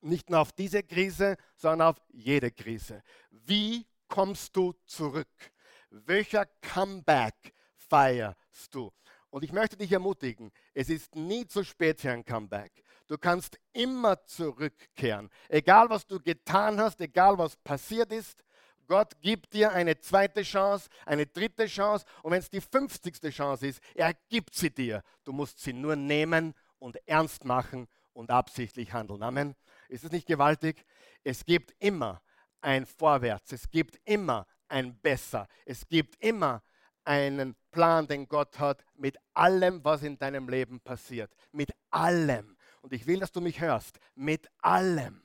[0.00, 3.02] Nicht nur auf diese Krise, sondern auf jede Krise.
[3.30, 5.52] Wie kommst du zurück?
[5.90, 8.92] Welcher Comeback feierst du?
[9.30, 12.72] Und ich möchte dich ermutigen, es ist nie zu spät für ein Comeback.
[13.08, 15.28] Du kannst immer zurückkehren.
[15.48, 18.42] Egal was du getan hast, egal was passiert ist,
[18.86, 23.20] Gott gibt dir eine zweite Chance, eine dritte Chance und wenn es die 50.
[23.34, 25.02] Chance ist, er gibt sie dir.
[25.24, 29.22] Du musst sie nur nehmen und ernst machen und absichtlich handeln.
[29.22, 29.54] Amen.
[29.88, 30.84] Ist es nicht gewaltig?
[31.22, 32.22] Es gibt immer
[32.60, 36.62] ein Vorwärts, es gibt immer ein Besser, es gibt immer
[37.04, 41.32] einen Plan, den Gott hat mit allem, was in deinem Leben passiert.
[41.52, 42.56] Mit allem.
[42.82, 43.98] Und ich will, dass du mich hörst.
[44.14, 45.22] Mit allem.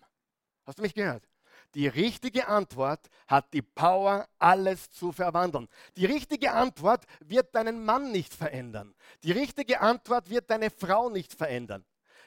[0.66, 1.28] Hast du mich gehört?
[1.74, 5.70] Die richtige Antwort hat die Power, alles zu verwandeln.
[5.96, 8.94] Die richtige Antwort wird deinen Mann nicht verändern.
[9.24, 11.86] Die richtige Antwort wird deine Frau nicht verändern.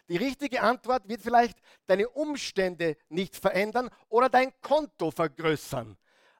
[0.08, 5.96] Die richtige Antwort wird vielleicht deine Umstände nicht verändern oder dein Konto vergrößern.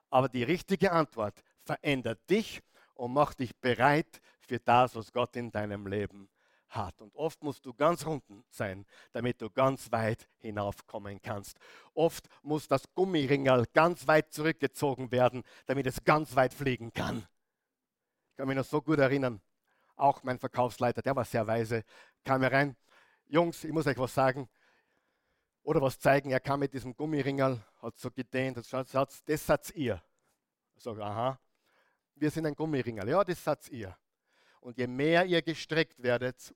[0.09, 2.61] Aber die richtige Antwort verändert dich
[2.95, 6.29] und macht dich bereit für das, was Gott in deinem Leben
[6.75, 7.01] hat.
[7.01, 11.57] Und oft musst du ganz unten sein, damit du ganz weit hinaufkommen kannst.
[11.93, 17.25] Oft muss das Gummiringel ganz weit zurückgezogen werden, damit es ganz weit fliegen kann.
[18.31, 19.41] Ich kann mich noch so gut erinnern,
[19.95, 21.83] auch mein Verkaufsleiter, der war sehr weise,
[22.23, 22.75] kam herein.
[23.27, 24.49] Jungs, ich muss euch was sagen
[25.63, 26.31] oder was zeigen.
[26.31, 30.01] Er kam mit diesem Gummiringel, hat so gedehnt, hat gesagt, das seid ihr.
[30.75, 31.39] Ich sage, aha,
[32.15, 33.09] wir sind ein Gummiringel.
[33.09, 33.95] Ja, das seid ihr.
[34.65, 36.51] Und je mehr ihr gestreckt werdet,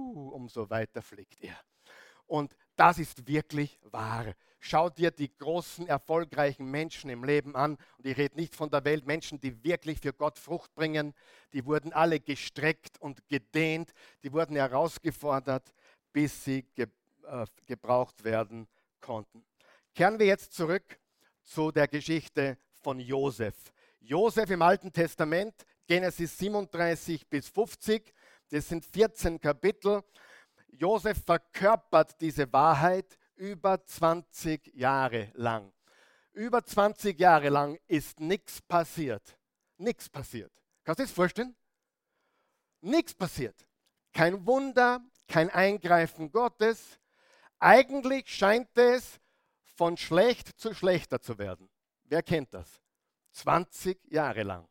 [0.00, 1.54] umso weiter fliegt ihr.
[2.26, 4.32] Und das ist wirklich wahr.
[4.58, 7.76] Schau dir die großen, erfolgreichen Menschen im Leben an.
[7.98, 11.12] Und ich rede nicht von der Welt, Menschen, die wirklich für Gott Frucht bringen.
[11.52, 13.92] Die wurden alle gestreckt und gedehnt.
[14.22, 15.74] Die wurden herausgefordert,
[16.10, 16.86] bis sie ge
[17.26, 18.66] äh, gebraucht werden
[19.02, 19.44] konnten.
[19.94, 20.98] Kehren wir jetzt zurück
[21.42, 23.74] zu der Geschichte von Josef.
[24.00, 25.54] Josef im Alten Testament
[25.86, 28.12] Genesis 37 bis 50.
[28.50, 30.02] Das sind 14 Kapitel.
[30.68, 35.72] Josef verkörpert diese Wahrheit über 20 Jahre lang.
[36.32, 39.36] Über 20 Jahre lang ist nichts passiert.
[39.76, 40.52] Nichts passiert.
[40.84, 41.54] Kannst du das vorstellen?
[42.80, 43.66] Nichts passiert.
[44.12, 46.98] Kein Wunder, kein Eingreifen Gottes.
[47.58, 49.20] Eigentlich scheint es
[49.76, 51.68] von schlecht zu schlechter zu werden.
[52.04, 52.80] Wer kennt das?
[53.32, 54.68] 20 Jahre lang.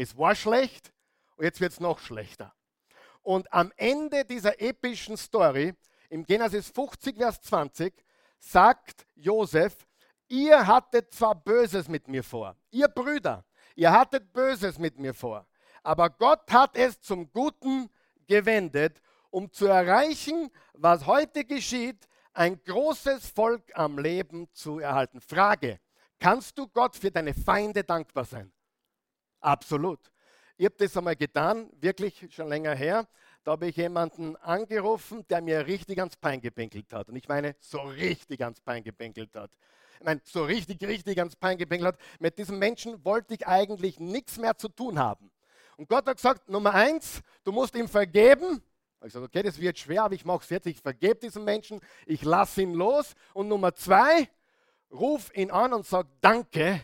[0.00, 0.92] Es war schlecht
[1.34, 2.54] und jetzt wird es noch schlechter.
[3.22, 5.74] Und am Ende dieser epischen Story,
[6.08, 7.92] im Genesis 50, Vers 20,
[8.38, 9.88] sagt Josef,
[10.28, 15.48] ihr hattet zwar Böses mit mir vor, ihr Brüder, ihr hattet Böses mit mir vor,
[15.82, 17.90] aber Gott hat es zum Guten
[18.28, 25.20] gewendet, um zu erreichen, was heute geschieht, ein großes Volk am Leben zu erhalten.
[25.20, 25.80] Frage,
[26.20, 28.52] kannst du Gott für deine Feinde dankbar sein?
[29.40, 30.00] Absolut.
[30.56, 33.06] Ich habe das einmal getan, wirklich schon länger her.
[33.44, 37.08] Da habe ich jemanden angerufen, der mir richtig ans Bein gepinkelt hat.
[37.08, 39.50] Und ich meine, so richtig ans Bein gepinkelt hat.
[40.00, 42.00] Ich meine, so richtig, richtig ans Bein gepinkelt hat.
[42.18, 45.30] Mit diesem Menschen wollte ich eigentlich nichts mehr zu tun haben.
[45.76, 48.60] Und Gott hat gesagt, Nummer eins, du musst ihm vergeben.
[48.96, 50.66] Ich gesagt, okay, das wird schwer, aber ich mache es jetzt.
[50.66, 53.14] Ich vergebe diesem Menschen, ich lasse ihn los.
[53.32, 54.28] Und Nummer zwei,
[54.90, 56.80] ruf ihn an und sag Danke,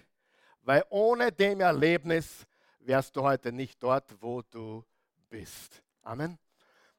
[0.65, 2.47] weil ohne dem Erlebnis
[2.81, 4.85] wärst du heute nicht dort, wo du
[5.29, 5.83] bist.
[6.03, 6.39] Amen.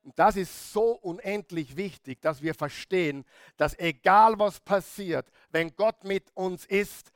[0.04, 3.25] Und das ist so unendlich wichtig, dass wir verstehen,
[3.58, 7.12] dass egal was passiert, wenn Gott mit uns ist,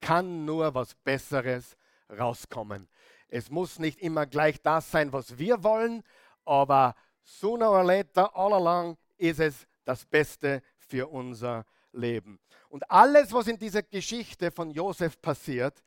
[0.00, 1.76] kann nur was Besseres
[2.10, 2.88] rauskommen.
[3.28, 6.02] Es muss nicht immer gleich das sein, was wir wollen,
[6.44, 12.40] aber sooner or later, all along, ist es das Beste für unser Leben.
[12.68, 15.82] Und alles, was in dieser Geschichte von Josef passiert,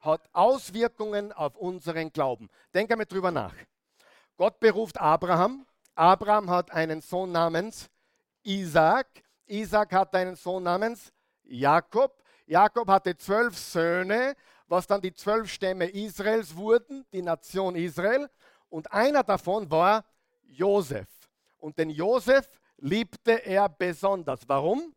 [0.00, 2.48] hat Auswirkungen auf unseren Glauben.
[2.74, 3.54] Denk einmal drüber nach.
[4.36, 5.66] Gott beruft Abraham.
[5.94, 7.90] Abraham hat einen Sohn namens
[8.42, 9.06] Isaac.
[9.46, 11.12] Isaac hat einen Sohn namens
[11.42, 12.22] Jakob.
[12.46, 14.34] Jakob hatte zwölf Söhne,
[14.66, 18.28] was dann die zwölf Stämme Israels wurden, die Nation Israel.
[18.68, 20.04] Und einer davon war
[20.44, 21.08] Josef.
[21.58, 24.40] Und den Josef liebte er besonders.
[24.46, 24.94] Warum?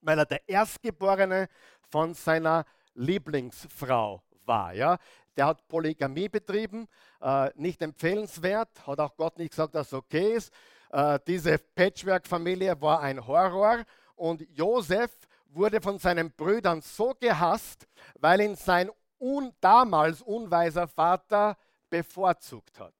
[0.00, 1.48] Weil er der Erstgeborene
[1.90, 4.72] von seiner Lieblingsfrau war.
[4.72, 4.98] Ja?
[5.36, 6.88] Der hat Polygamie betrieben,
[7.20, 10.52] äh, nicht empfehlenswert, hat auch Gott nicht gesagt, dass es okay ist.
[10.90, 13.84] Äh, diese Patchwork-Familie war ein Horror
[14.16, 15.10] und Josef
[15.50, 17.86] wurde von seinen Brüdern so gehasst,
[18.18, 21.56] weil ihn sein un damals unweiser Vater
[21.90, 22.94] bevorzugt hat.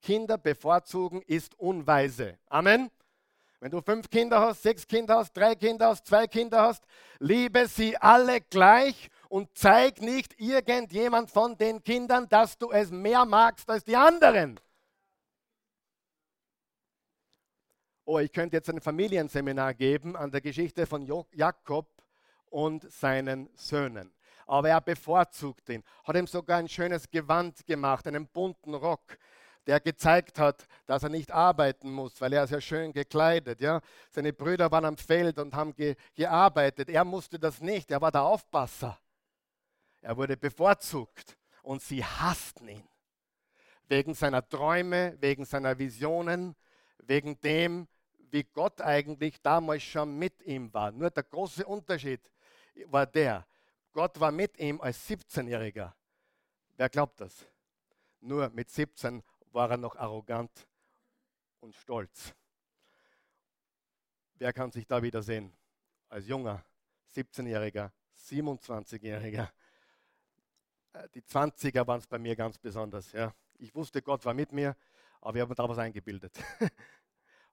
[0.00, 2.38] Kinder bevorzugen ist unweise.
[2.48, 2.90] Amen.
[3.62, 6.82] Wenn du fünf Kinder hast, sechs Kinder hast, drei Kinder hast, zwei Kinder hast,
[7.20, 13.24] liebe sie alle gleich und zeig nicht irgendjemand von den Kindern, dass du es mehr
[13.24, 14.58] magst als die anderen.
[18.04, 21.86] Oh, ich könnte jetzt ein Familienseminar geben an der Geschichte von Jakob
[22.50, 24.12] und seinen Söhnen.
[24.48, 29.16] Aber er bevorzugt ihn, hat ihm sogar ein schönes Gewand gemacht, einen bunten Rock
[29.66, 33.60] der gezeigt hat, dass er nicht arbeiten muss, weil er ist ja schön gekleidet.
[33.60, 33.80] Ja?
[34.10, 36.88] Seine Brüder waren am Feld und haben ge gearbeitet.
[36.88, 38.98] Er musste das nicht, er war der Aufpasser.
[40.00, 42.88] Er wurde bevorzugt und sie hassten ihn.
[43.88, 46.56] Wegen seiner Träume, wegen seiner Visionen,
[46.98, 47.86] wegen dem,
[48.30, 50.90] wie Gott eigentlich damals schon mit ihm war.
[50.90, 52.20] Nur der große Unterschied
[52.86, 53.46] war der,
[53.92, 55.92] Gott war mit ihm als 17-Jähriger.
[56.76, 57.46] Wer glaubt das?
[58.20, 59.22] Nur mit 17
[59.54, 60.66] war er noch arrogant
[61.60, 62.34] und stolz.
[64.34, 65.52] Wer kann sich da wieder sehen?
[66.08, 66.64] Als junger,
[67.14, 69.48] 17-Jähriger, 27-Jähriger.
[70.92, 73.12] Äh, die 20er waren es bei mir ganz besonders.
[73.12, 73.34] Ja.
[73.58, 74.76] Ich wusste, Gott war mit mir,
[75.20, 76.34] aber ich habe mir da was eingebildet.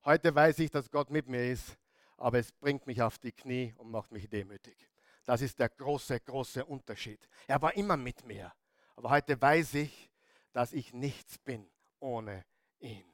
[0.06, 1.78] Heute weiß ich, dass Gott mit mir ist,
[2.18, 4.90] aber es bringt mich auf die Knie und macht mich demütig.
[5.26, 7.20] Das ist der große, große Unterschied.
[7.48, 8.52] Er war immer mit mir,
[8.96, 10.10] aber heute weiß ich,
[10.54, 12.46] dass ich nichts bin ohne
[12.80, 13.06] ihn.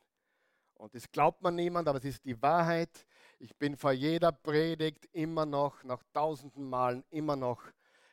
[0.76, 3.06] Und das glaubt man niemand, aber es ist die Wahrheit.
[3.40, 7.64] Ich bin vor jeder Predigt immer noch, nach tausenden Malen immer noch,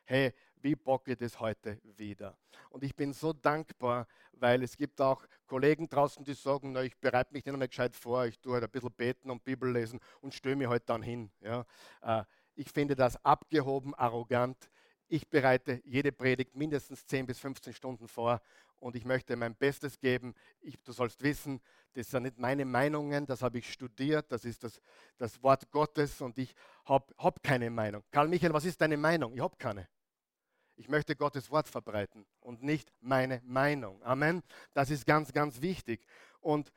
[0.04, 2.36] hey, wie bocke das heute wieder?
[2.70, 6.96] Und ich bin so dankbar, weil es gibt auch Kollegen draußen, die sagen, na, ich
[6.98, 10.00] bereite mich nicht mehr gescheit vor, ich tue halt ein bisschen beten und Bibel lesen
[10.20, 11.30] und störe mich halt dann hin.
[11.40, 11.66] Ja.
[12.00, 14.70] Äh, ich finde das abgehoben, arrogant.
[15.08, 18.40] Ich bereite jede Predigt mindestens 10 bis 15 Stunden vor
[18.82, 20.34] und ich möchte mein Bestes geben.
[20.60, 21.60] Ich, du sollst wissen,
[21.94, 24.80] das sind nicht meine Meinungen, das habe ich studiert, das ist das,
[25.18, 28.02] das Wort Gottes und ich habe hab keine Meinung.
[28.10, 29.34] Karl Michael, was ist deine Meinung?
[29.34, 29.88] Ich habe keine.
[30.74, 34.02] Ich möchte Gottes Wort verbreiten und nicht meine Meinung.
[34.02, 34.42] Amen.
[34.74, 36.04] Das ist ganz, ganz wichtig.
[36.40, 36.72] Und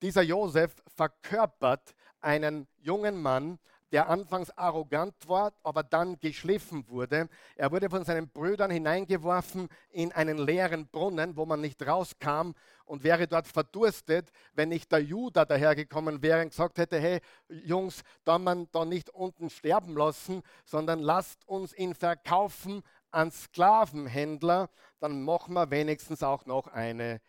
[0.00, 3.58] dieser Josef verkörpert einen jungen Mann,
[3.92, 7.28] der anfangs arrogant war, aber dann geschliffen wurde.
[7.56, 12.52] Er wurde von seinen Brüdern hineingeworfen in einen leeren Brunnen, wo man nicht rauskam
[12.84, 18.02] und wäre dort verdurstet, wenn nicht der Judah dahergekommen wäre und gesagt hätte, hey Jungs,
[18.24, 24.68] da man da nicht unten sterben lassen, sondern lasst uns ihn verkaufen an Sklavenhändler,
[25.00, 27.20] dann machen wir wenigstens auch noch eine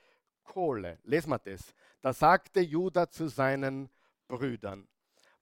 [0.44, 1.00] Kohle.
[1.04, 1.74] Lesen wir das.
[2.02, 3.90] Da sagte Judah zu seinen
[4.28, 4.88] Brüdern,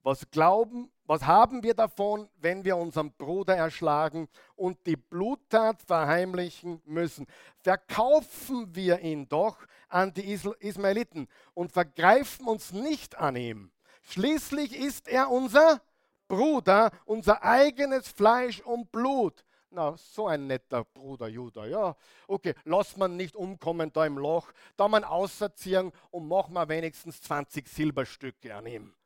[0.04, 6.82] was glauben, was haben wir davon, wenn wir unseren Bruder erschlagen und die Bluttat verheimlichen
[6.86, 7.26] müssen?
[7.64, 13.72] Verkaufen wir ihn doch an die Ismaeliten und vergreifen uns nicht an ihm.
[14.02, 15.82] Schließlich ist er unser
[16.28, 19.46] Bruder, unser eigenes Fleisch und Blut.
[19.70, 21.96] Na, so ein netter Bruder Judah, ja.
[22.28, 27.22] Okay, lass man nicht umkommen da im Loch, da man auserziehen und machen wir wenigstens
[27.22, 28.97] 20 Silberstücke an ihm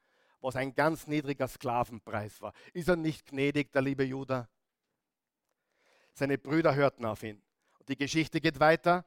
[0.42, 2.54] was ein ganz niedriger Sklavenpreis war.
[2.74, 4.50] Ist er nicht gnädig, der liebe Judah?
[6.14, 7.42] Seine Brüder hörten auf ihn.
[7.80, 9.06] Und die Geschichte geht weiter.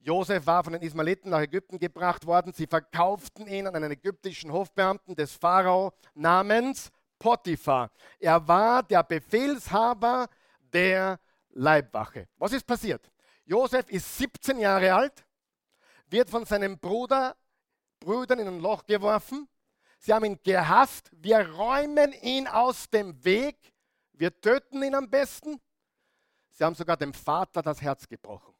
[0.00, 2.52] Josef war von den Ismaeliten nach Ägypten gebracht worden.
[2.52, 7.90] Sie verkauften ihn an einen ägyptischen Hofbeamten des Pharao namens Potiphar.
[8.18, 10.28] Er war der Befehlshaber
[10.72, 12.28] der Leibwache.
[12.36, 13.10] Was ist passiert?
[13.44, 15.24] Josef ist 17 Jahre alt,
[16.08, 17.36] wird von seinem Bruder,
[18.00, 19.48] Brüdern in ein Loch geworfen
[20.02, 21.12] Sie haben ihn gehasst.
[21.12, 23.72] Wir räumen ihn aus dem Weg.
[24.12, 25.60] Wir töten ihn am besten.
[26.50, 28.52] Sie haben sogar dem Vater das Herz gebrochen.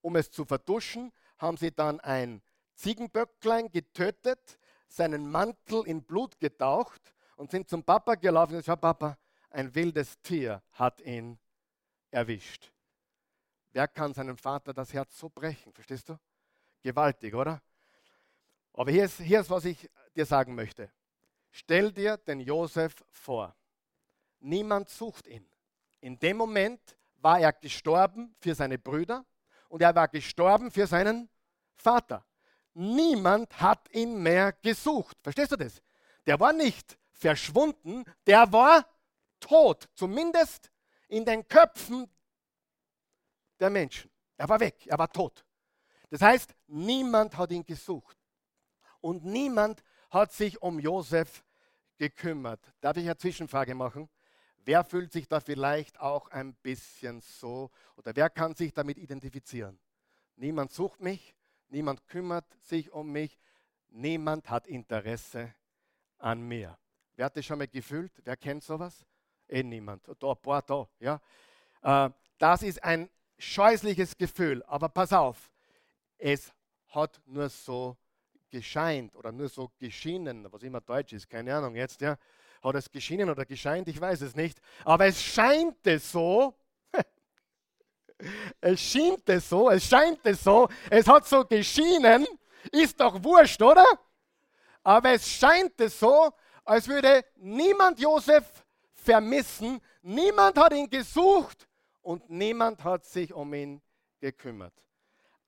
[0.00, 2.40] um es zu vertuschen, haben sie dann ein
[2.76, 9.18] Ziegenböcklein getötet, seinen Mantel in Blut getaucht und sind zum Papa gelaufen und gesagt, Papa,
[9.50, 11.38] ein wildes Tier hat ihn
[12.10, 12.72] erwischt.
[13.72, 15.74] Wer kann seinem Vater das Herz so brechen?
[15.74, 16.18] Verstehst du?
[16.82, 17.60] Gewaltig, oder?
[18.72, 20.90] Aber hier ist, hier ist, was ich dir sagen möchte.
[21.50, 23.54] Stell dir den Josef vor.
[24.38, 25.48] Niemand sucht ihn.
[26.00, 26.80] In dem Moment
[27.16, 29.24] war er gestorben für seine Brüder
[29.68, 31.28] und er war gestorben für seinen
[31.74, 32.24] Vater.
[32.74, 35.16] Niemand hat ihn mehr gesucht.
[35.22, 35.82] Verstehst du das?
[36.26, 38.86] Der war nicht verschwunden, der war
[39.40, 39.88] tot.
[39.94, 40.70] Zumindest
[41.08, 42.08] in den Köpfen
[43.58, 44.10] der Menschen.
[44.36, 45.44] Er war weg, er war tot.
[46.08, 48.16] Das heißt, niemand hat ihn gesucht.
[49.00, 51.44] Und niemand hat sich um Josef
[51.98, 52.60] gekümmert.
[52.80, 54.08] Darf ich eine Zwischenfrage machen?
[54.64, 59.78] Wer fühlt sich da vielleicht auch ein bisschen so oder wer kann sich damit identifizieren?
[60.36, 61.34] Niemand sucht mich,
[61.68, 63.38] niemand kümmert sich um mich,
[63.88, 65.54] niemand hat Interesse
[66.18, 66.78] an mir.
[67.16, 68.12] Wer hat das schon mal gefühlt?
[68.24, 69.04] Wer kennt sowas?
[69.48, 70.08] Eh niemand.
[70.18, 70.88] Da, paar da.
[70.98, 71.20] Ja?
[71.82, 75.50] Äh, das ist ein scheußliches Gefühl, aber pass auf,
[76.18, 76.52] es
[76.88, 77.96] hat nur so
[78.50, 82.16] gescheint oder nur so geschienen, was immer Deutsch ist, keine Ahnung jetzt, ja.
[82.62, 83.88] Hat es geschienen oder gescheint?
[83.88, 84.60] Ich weiß es nicht.
[84.84, 86.54] Aber es scheint es so.
[88.60, 92.26] es scheint es so, es scheint es so, es hat so geschienen,
[92.70, 93.86] ist doch wurscht, oder?
[94.82, 96.30] Aber es scheint es so,
[96.64, 98.44] als würde niemand Josef
[98.92, 101.66] vermissen, niemand hat ihn gesucht
[102.02, 103.80] und niemand hat sich um ihn
[104.20, 104.74] gekümmert.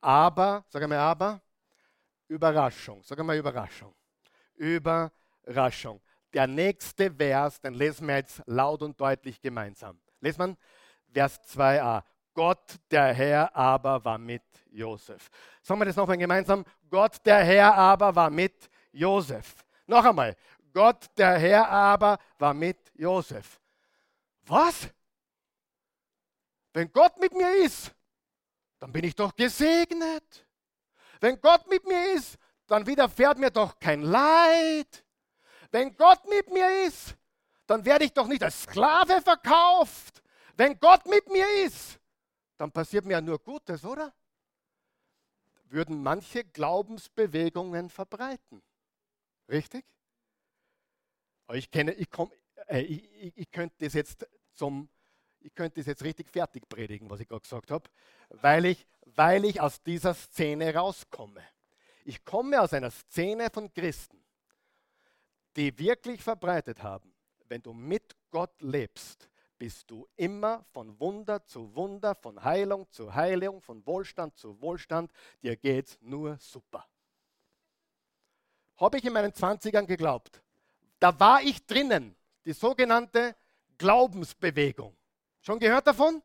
[0.00, 1.40] Aber, sag mal aber,
[2.32, 3.02] Überraschung.
[3.02, 3.94] Sag mal Überraschung.
[4.54, 6.00] Überraschung.
[6.32, 10.00] Der nächste Vers, den lesen wir jetzt laut und deutlich gemeinsam.
[10.20, 10.56] Lesen wir
[11.12, 12.02] Vers 2a.
[12.34, 15.28] Gott der Herr aber war mit Josef.
[15.60, 16.64] Sagen wir das nochmal gemeinsam.
[16.88, 19.62] Gott der Herr aber war mit Josef.
[19.86, 20.34] Noch einmal.
[20.72, 23.60] Gott der Herr aber war mit Josef.
[24.46, 24.88] Was?
[26.72, 27.92] Wenn Gott mit mir ist,
[28.78, 30.46] dann bin ich doch gesegnet.
[31.22, 35.04] Wenn Gott mit mir ist, dann widerfährt mir doch kein Leid.
[35.70, 37.14] Wenn Gott mit mir ist,
[37.64, 40.20] dann werde ich doch nicht als Sklave verkauft.
[40.56, 42.00] Wenn Gott mit mir ist,
[42.56, 44.12] dann passiert mir ja nur Gutes, oder?
[45.66, 48.60] Würden manche Glaubensbewegungen verbreiten.
[49.48, 49.84] Richtig?
[51.52, 52.32] Ich kenne, ich, komm,
[52.66, 54.88] äh, ich, ich könnte das jetzt zum
[55.44, 57.88] ich könnte es jetzt richtig fertig predigen, was ich gerade gesagt habe,
[58.30, 61.42] weil ich, weil ich aus dieser Szene rauskomme.
[62.04, 64.22] Ich komme aus einer Szene von Christen,
[65.56, 67.12] die wirklich verbreitet haben,
[67.48, 69.28] wenn du mit Gott lebst,
[69.58, 75.12] bist du immer von Wunder zu Wunder, von Heilung zu Heilung, von Wohlstand zu Wohlstand.
[75.42, 76.84] Dir geht's nur super.
[78.76, 80.42] Habe ich in meinen 20ern geglaubt.
[80.98, 83.36] Da war ich drinnen, die sogenannte
[83.78, 84.96] Glaubensbewegung.
[85.42, 86.22] Schon gehört davon?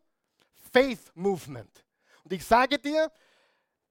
[0.72, 1.84] Faith Movement.
[2.24, 3.12] Und ich sage dir,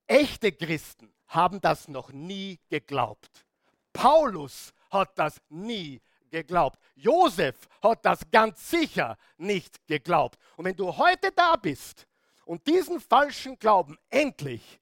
[0.07, 3.45] echte Christen haben das noch nie geglaubt.
[3.93, 6.79] Paulus hat das nie geglaubt.
[6.95, 10.39] Josef hat das ganz sicher nicht geglaubt.
[10.57, 12.07] Und wenn du heute da bist
[12.45, 14.81] und diesen falschen Glauben endlich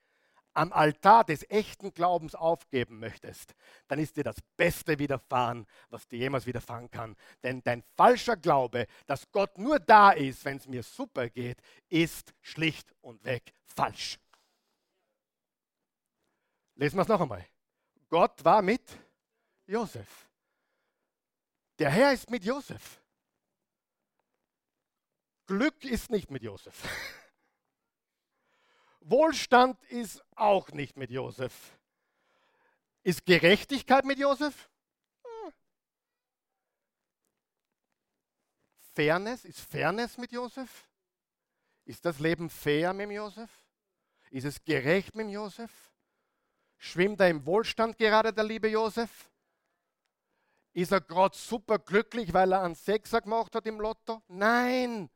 [0.55, 3.55] am Altar des echten Glaubens aufgeben möchtest,
[3.89, 7.17] dann ist dir das Beste widerfahren, was dir jemals widerfahren kann.
[7.43, 12.33] Denn dein falscher Glaube, dass Gott nur da ist, wenn es mir super geht, ist
[12.41, 14.19] schlicht und weg falsch.
[16.77, 17.45] Lesen wir es noch einmal.
[18.09, 18.83] Gott war mit
[19.67, 20.29] Josef.
[21.79, 23.01] Der Herr ist mit Josef.
[25.47, 26.75] Glück ist nicht mit Josef.
[29.07, 31.79] Wohlstand ist auch nicht mit Josef.
[33.03, 34.71] Ist Gerechtigkeit mit Josef?
[35.23, 35.53] Hm.
[38.95, 40.89] Fairness, ist Fairness mit Josef?
[41.85, 43.51] Ist das Leben fair mit Josef?
[44.31, 45.71] Ist es gerecht mit Josef?
[46.79, 49.31] Schwimmt er im Wohlstand gerade der liebe Josef?
[50.73, 54.23] Ist er gerade super glücklich, weil er einen Sechser gemacht hat im Lotto?
[54.29, 55.11] Nein.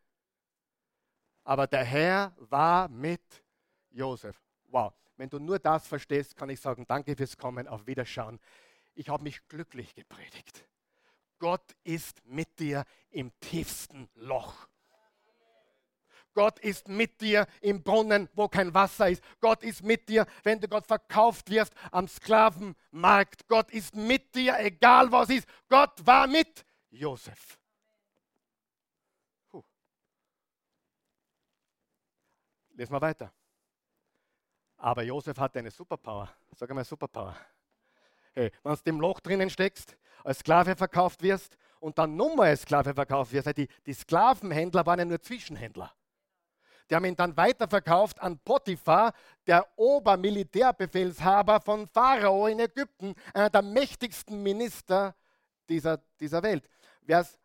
[1.42, 3.42] Aber der Herr war mit
[3.98, 4.40] Josef.
[4.68, 8.38] Wow, wenn du nur das verstehst, kann ich sagen, danke fürs Kommen, auf Wiederschauen.
[8.94, 10.64] Ich habe mich glücklich gepredigt.
[11.38, 14.68] Gott ist mit dir im tiefsten Loch.
[16.34, 19.24] Gott ist mit dir im Brunnen, wo kein Wasser ist.
[19.40, 23.48] Gott ist mit dir, wenn du Gott verkauft wirst am Sklavenmarkt.
[23.48, 25.48] Gott ist mit dir, egal was ist.
[25.68, 27.58] Gott war mit Josef.
[29.48, 29.64] Puh.
[32.70, 33.32] Lesen wir weiter.
[34.78, 36.28] Aber Josef hatte eine Superpower.
[36.54, 37.36] Sag einmal Superpower.
[38.32, 42.62] Hey, wenn du im Loch drinnen steckst, als Sklave verkauft wirst und dann nochmal als
[42.62, 45.92] Sklave verkauft wirst, die, die Sklavenhändler waren ja nur Zwischenhändler.
[46.88, 49.12] Die haben ihn dann weiterverkauft an Potiphar,
[49.46, 55.14] der Obermilitärbefehlshaber von Pharao in Ägypten, einer der mächtigsten Minister
[55.68, 56.70] dieser, dieser Welt.
[57.04, 57.36] Vers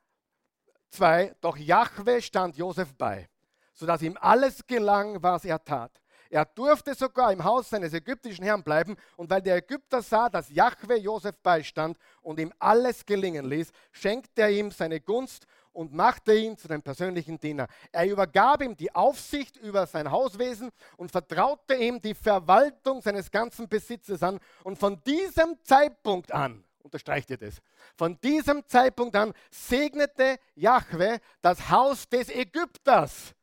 [0.91, 3.27] 2, doch Jahwe stand Josef bei,
[3.73, 6.02] sodass ihm alles gelang, was er tat.
[6.33, 10.49] Er durfte sogar im Haus seines ägyptischen Herrn bleiben und weil der Ägypter sah, dass
[10.49, 16.33] Jahwe Josef beistand und ihm alles gelingen ließ, schenkte er ihm seine Gunst und machte
[16.33, 17.67] ihn zu dem persönlichen Diener.
[17.91, 23.69] Er übergab ihm die Aufsicht über sein Hauswesen und vertraute ihm die Verwaltung seines ganzen
[23.69, 24.39] Besitzes an.
[24.63, 27.61] Und von diesem Zeitpunkt an, unterstreicht ihr das,
[27.95, 33.35] von diesem Zeitpunkt an segnete Jahwe das Haus des Ägypters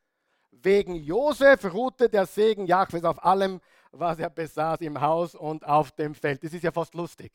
[0.62, 3.60] Wegen Josef ruhte der Segen Jahwes auf allem,
[3.92, 6.44] was er besaß im Haus und auf dem Feld.
[6.44, 7.32] Das ist ja fast lustig.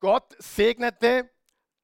[0.00, 1.30] Gott segnete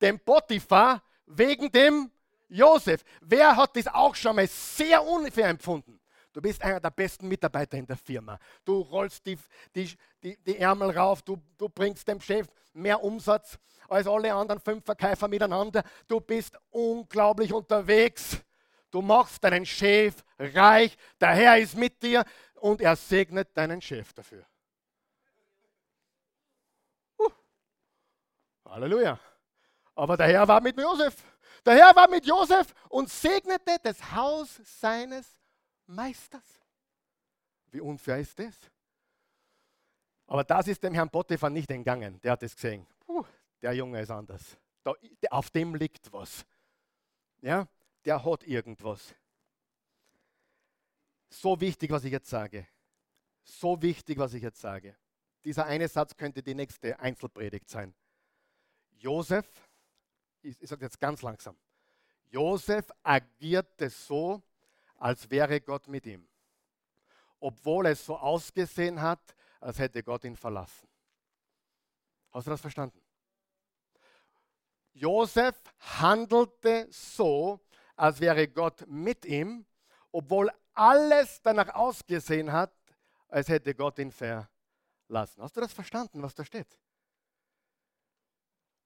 [0.01, 2.11] den Potiphar wegen dem
[2.49, 3.03] Josef.
[3.20, 6.01] Wer hat das auch schon mal sehr unfair empfunden?
[6.33, 8.39] Du bist einer der besten Mitarbeiter in der Firma.
[8.64, 9.39] Du rollst die,
[9.74, 9.91] die,
[10.22, 13.59] die, die Ärmel rauf, du, du bringst dem Chef mehr Umsatz
[13.89, 15.83] als alle anderen fünf Verkäufer miteinander.
[16.07, 18.39] Du bist unglaublich unterwegs.
[18.91, 22.24] Du machst deinen Chef reich, der Herr ist mit dir
[22.57, 24.45] und er segnet deinen Chef dafür.
[27.18, 27.30] Uh.
[28.66, 29.18] Halleluja.
[29.95, 31.16] Aber der Herr war mit Josef.
[31.64, 35.38] Der Herr war mit Josef und segnete das Haus seines
[35.86, 36.61] Meisters.
[37.70, 38.55] Wie unfair ist das?
[40.26, 42.20] Aber das ist dem Herrn Potiphar nicht entgangen.
[42.22, 42.86] Der hat es gesehen.
[43.01, 43.24] Puh,
[43.61, 44.57] der Junge ist anders.
[44.82, 44.95] Da,
[45.30, 46.45] auf dem liegt was.
[47.43, 47.66] Ja?
[48.05, 49.14] Der hat irgendwas.
[51.28, 52.66] So wichtig, was ich jetzt sage.
[53.44, 54.96] So wichtig, was ich jetzt sage.
[55.44, 57.94] Dieser eine Satz könnte die nächste Einzelpredigt sein.
[58.98, 59.46] Josef,
[60.42, 61.57] ich, ich sage jetzt ganz langsam,
[62.28, 64.42] Josef agierte so,
[64.96, 66.28] als wäre Gott mit ihm.
[67.40, 70.88] Obwohl es so ausgesehen hat, als hätte Gott ihn verlassen.
[72.30, 73.01] Hast du das verstanden?
[74.92, 77.61] Josef handelte so,
[78.01, 79.66] als wäre Gott mit ihm,
[80.11, 82.72] obwohl alles danach ausgesehen hat,
[83.28, 85.42] als hätte Gott ihn verlassen.
[85.42, 86.80] Hast du das verstanden, was da steht?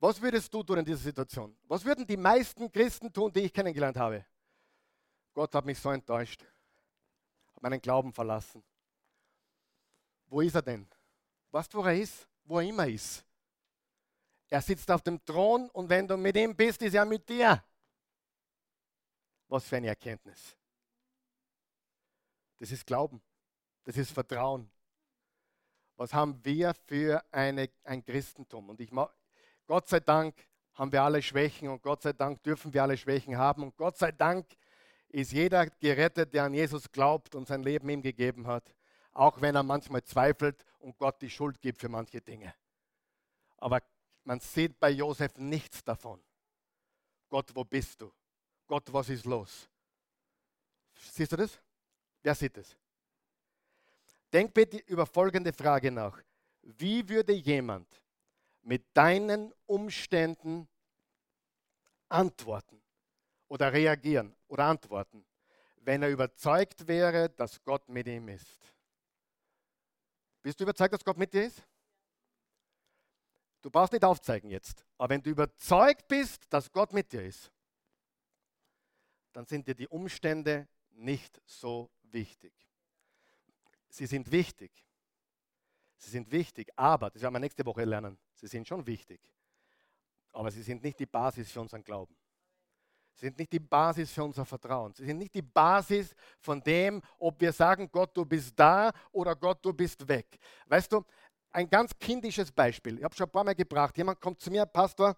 [0.00, 1.56] Was würdest du tun in dieser Situation?
[1.68, 4.26] Was würden die meisten Christen tun, die ich kennengelernt habe?
[5.32, 6.44] Gott hat mich so enttäuscht,
[7.54, 8.64] hat meinen Glauben verlassen.
[10.26, 10.88] Wo ist er denn?
[11.52, 12.28] Weißt du, wo er ist?
[12.42, 13.24] Wo er immer ist.
[14.48, 17.62] Er sitzt auf dem Thron und wenn du mit ihm bist, ist er mit dir.
[19.54, 20.56] Was für eine Erkenntnis.
[22.58, 23.22] Das ist Glauben.
[23.84, 24.68] Das ist Vertrauen.
[25.94, 28.70] Was haben wir für eine, ein Christentum?
[28.70, 28.90] Und ich
[29.68, 30.34] Gott sei Dank
[30.72, 33.96] haben wir alle Schwächen und Gott sei Dank dürfen wir alle Schwächen haben und Gott
[33.96, 34.44] sei Dank
[35.06, 38.74] ist jeder gerettet, der an Jesus glaubt und sein Leben ihm gegeben hat,
[39.12, 42.52] auch wenn er manchmal zweifelt und Gott die Schuld gibt für manche Dinge.
[43.58, 43.80] Aber
[44.24, 46.20] man sieht bei Josef nichts davon.
[47.28, 48.10] Gott, wo bist du?
[48.66, 49.68] Gott, was ist los?
[50.94, 51.60] Siehst du das?
[52.22, 52.76] Wer sieht das?
[54.32, 56.20] Denk bitte über folgende Frage nach.
[56.62, 57.86] Wie würde jemand
[58.62, 60.66] mit deinen Umständen
[62.08, 62.82] antworten
[63.48, 65.24] oder reagieren oder antworten,
[65.76, 68.58] wenn er überzeugt wäre, dass Gott mit ihm ist?
[70.42, 71.62] Bist du überzeugt, dass Gott mit dir ist?
[73.60, 77.50] Du brauchst nicht aufzeigen jetzt, aber wenn du überzeugt bist, dass Gott mit dir ist,
[79.34, 82.52] dann sind dir die Umstände nicht so wichtig.
[83.88, 84.72] Sie sind wichtig.
[85.96, 89.20] Sie sind wichtig, aber, das werden wir nächste Woche lernen, sie sind schon wichtig.
[90.32, 92.16] Aber sie sind nicht die Basis für unseren Glauben.
[93.14, 94.92] Sie sind nicht die Basis für unser Vertrauen.
[94.92, 99.36] Sie sind nicht die Basis von dem, ob wir sagen, Gott, du bist da oder
[99.36, 100.38] Gott, du bist weg.
[100.66, 101.04] Weißt du,
[101.52, 102.98] ein ganz kindisches Beispiel.
[102.98, 103.96] Ich habe schon ein paar Mal gebracht.
[103.96, 105.16] Jemand kommt zu mir, Pastor,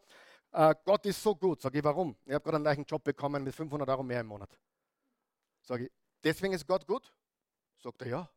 [0.57, 1.61] äh, Gott ist so gut.
[1.61, 2.16] Sage ich, warum?
[2.24, 4.59] Ich habe gerade einen neuen Job bekommen mit 500 Euro mehr im Monat.
[5.61, 5.92] Sage ich,
[6.24, 7.12] deswegen ist Gott gut?
[7.78, 8.30] Sagt er, ja.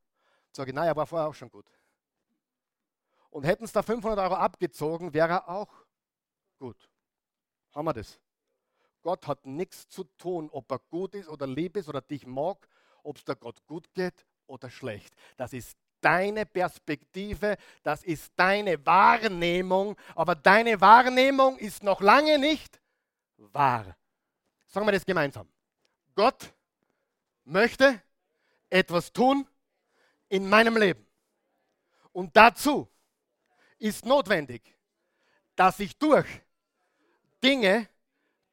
[0.51, 1.65] Sage ich, nein, er war vorher auch schon gut.
[3.30, 5.72] Und hätten es da 500 Euro abgezogen, wäre er auch
[6.57, 6.89] gut.
[7.72, 8.20] Haben wir das?
[9.01, 12.67] Gott hat nichts zu tun, ob er gut ist oder lieb ist oder dich mag,
[13.03, 15.15] ob es der Gott gut geht oder schlecht.
[15.38, 22.80] Das ist deine Perspektive, das ist deine Wahrnehmung, aber deine Wahrnehmung ist noch lange nicht
[23.38, 23.95] wahr.
[24.68, 25.47] Sagen wir das gemeinsam.
[26.16, 26.54] Gott
[27.43, 28.02] möchte
[28.70, 29.47] etwas tun
[30.28, 31.06] in meinem Leben.
[32.12, 32.88] Und dazu
[33.78, 34.62] ist notwendig,
[35.56, 36.28] dass ich durch
[37.43, 37.88] Dinge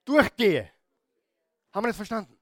[0.04, 0.70] durchgehe.
[1.72, 2.38] Haben wir das verstanden?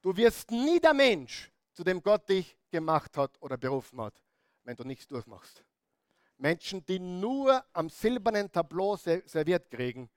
[0.00, 4.20] Du wirst nie der Mensch, zu dem Gott dich gemacht hat oder berufen hat,
[4.64, 5.62] wenn du nichts durchmachst.
[6.36, 10.10] Menschen, die nur am silbernen Tableau serviert kriegen,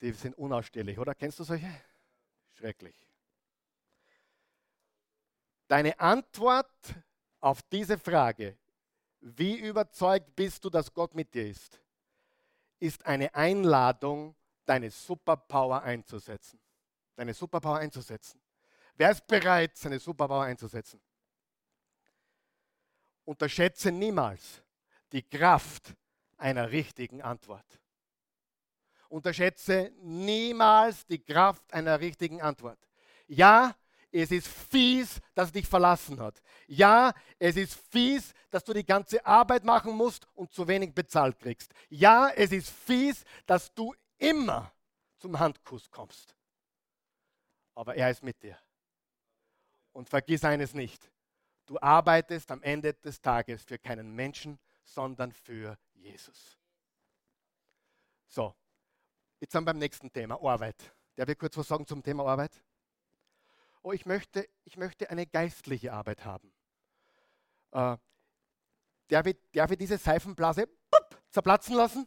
[0.00, 1.16] die sind unausstehlich, oder?
[1.16, 1.68] Kennst du solche?
[2.52, 2.94] Schrecklich.
[5.66, 6.94] Deine Antwort
[7.40, 8.56] auf diese Frage,
[9.18, 11.80] wie überzeugt bist du, dass Gott mit dir ist,
[12.78, 16.60] ist eine Einladung, deine Superpower einzusetzen.
[17.16, 18.40] Deine Superpower einzusetzen.
[18.98, 21.00] Wer ist bereit, seine Superpower einzusetzen?
[23.24, 24.60] Unterschätze niemals
[25.12, 25.94] die Kraft
[26.36, 27.80] einer richtigen Antwort.
[29.08, 32.78] Unterschätze niemals die Kraft einer richtigen Antwort.
[33.28, 33.76] Ja,
[34.10, 36.42] es ist fies, dass es dich verlassen hat.
[36.66, 41.38] Ja, es ist fies, dass du die ganze Arbeit machen musst und zu wenig bezahlt
[41.38, 41.72] kriegst.
[41.88, 44.72] Ja, es ist fies, dass du immer
[45.18, 46.34] zum Handkuss kommst.
[47.76, 48.58] Aber er ist mit dir.
[49.98, 51.10] Und vergiss eines nicht.
[51.66, 56.56] Du arbeitest am Ende des Tages für keinen Menschen, sondern für Jesus.
[58.28, 58.54] So,
[59.40, 60.94] jetzt sind wir beim nächsten Thema, Arbeit.
[61.16, 62.62] Der will kurz was sagen zum Thema Arbeit?
[63.82, 66.54] oh, ich möchte, ich möchte eine geistliche Arbeit haben.
[67.72, 67.96] Äh,
[69.10, 72.06] der, wird, der wird diese Seifenblase pup, zerplatzen lassen.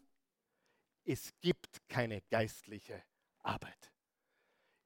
[1.03, 3.03] Es gibt keine geistliche
[3.39, 3.91] Arbeit.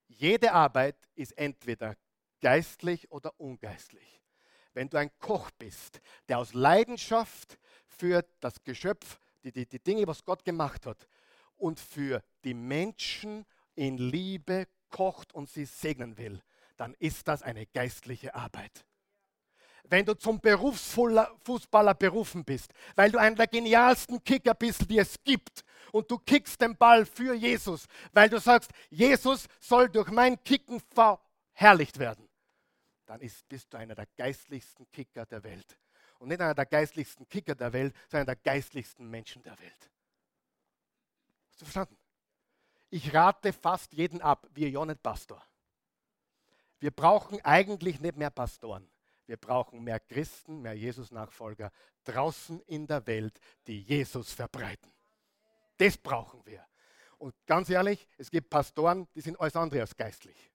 [0.07, 1.95] Jede Arbeit ist entweder
[2.45, 4.21] geistlich oder ungeistlich.
[4.75, 10.05] Wenn du ein Koch bist, der aus Leidenschaft für das Geschöpf, die, die, die Dinge,
[10.05, 11.07] was Gott gemacht hat,
[11.57, 16.39] und für die Menschen in Liebe kocht und sie segnen will,
[16.77, 18.85] dann ist das eine geistliche Arbeit.
[19.85, 25.15] Wenn du zum Berufsfußballer berufen bist, weil du einer der genialsten Kicker bist, die es
[25.23, 30.43] gibt, und du kickst den Ball für Jesus, weil du sagst, Jesus soll durch mein
[30.43, 32.24] Kicken verherrlicht werden,
[33.15, 35.77] dann ist, bist du einer der geistlichsten Kicker der Welt.
[36.19, 39.89] Und nicht einer der geistlichsten Kicker der Welt, sondern einer der geistlichsten Menschen der Welt.
[41.49, 41.97] Hast du verstanden?
[42.89, 45.41] Ich rate fast jeden ab, wie ja nicht Pastor.
[46.79, 48.89] Wir brauchen eigentlich nicht mehr Pastoren.
[49.27, 51.71] Wir brauchen mehr Christen, mehr Jesus-Nachfolger
[52.03, 54.91] draußen in der Welt, die Jesus verbreiten.
[55.77, 56.67] Das brauchen wir.
[57.17, 60.51] Und ganz ehrlich, es gibt Pastoren, die sind alles andere als geistlich.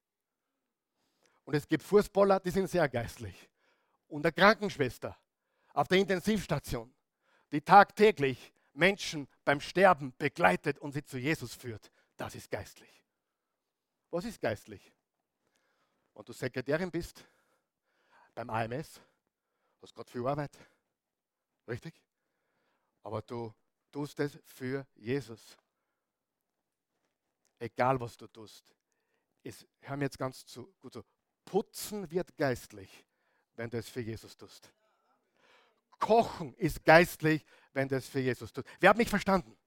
[1.44, 3.48] Und es gibt Fußballer, die sind sehr geistlich.
[4.08, 5.16] Und eine Krankenschwester
[5.72, 6.92] auf der Intensivstation,
[7.52, 13.04] die tagtäglich Menschen beim Sterben begleitet und sie zu Jesus führt, das ist geistlich.
[14.10, 14.92] Was ist geistlich?
[16.20, 17.24] und du Sekretärin bist
[18.34, 19.00] beim AMS,
[19.80, 20.54] hast gerade viel Arbeit.
[21.66, 21.94] Richtig?
[23.02, 23.54] Aber du
[23.90, 25.56] tust es für Jesus.
[27.58, 28.74] Egal was du tust.
[29.42, 31.02] Es, hör mir jetzt ganz zu, gut zu.
[31.50, 33.04] Putzen wird geistlich,
[33.56, 34.70] wenn du es für Jesus tust.
[35.98, 38.68] Kochen ist geistlich, wenn du es für Jesus tust.
[38.78, 39.58] Wer hat mich verstanden?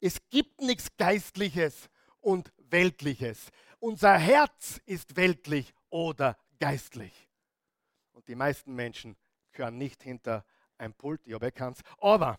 [0.00, 1.90] Es gibt nichts Geistliches
[2.20, 3.50] und Weltliches.
[3.80, 7.28] Unser Herz ist weltlich oder geistlich.
[8.12, 9.16] Und die meisten Menschen
[9.50, 10.44] gehören nicht hinter
[10.78, 12.38] ein Pult, ich habe keins, aber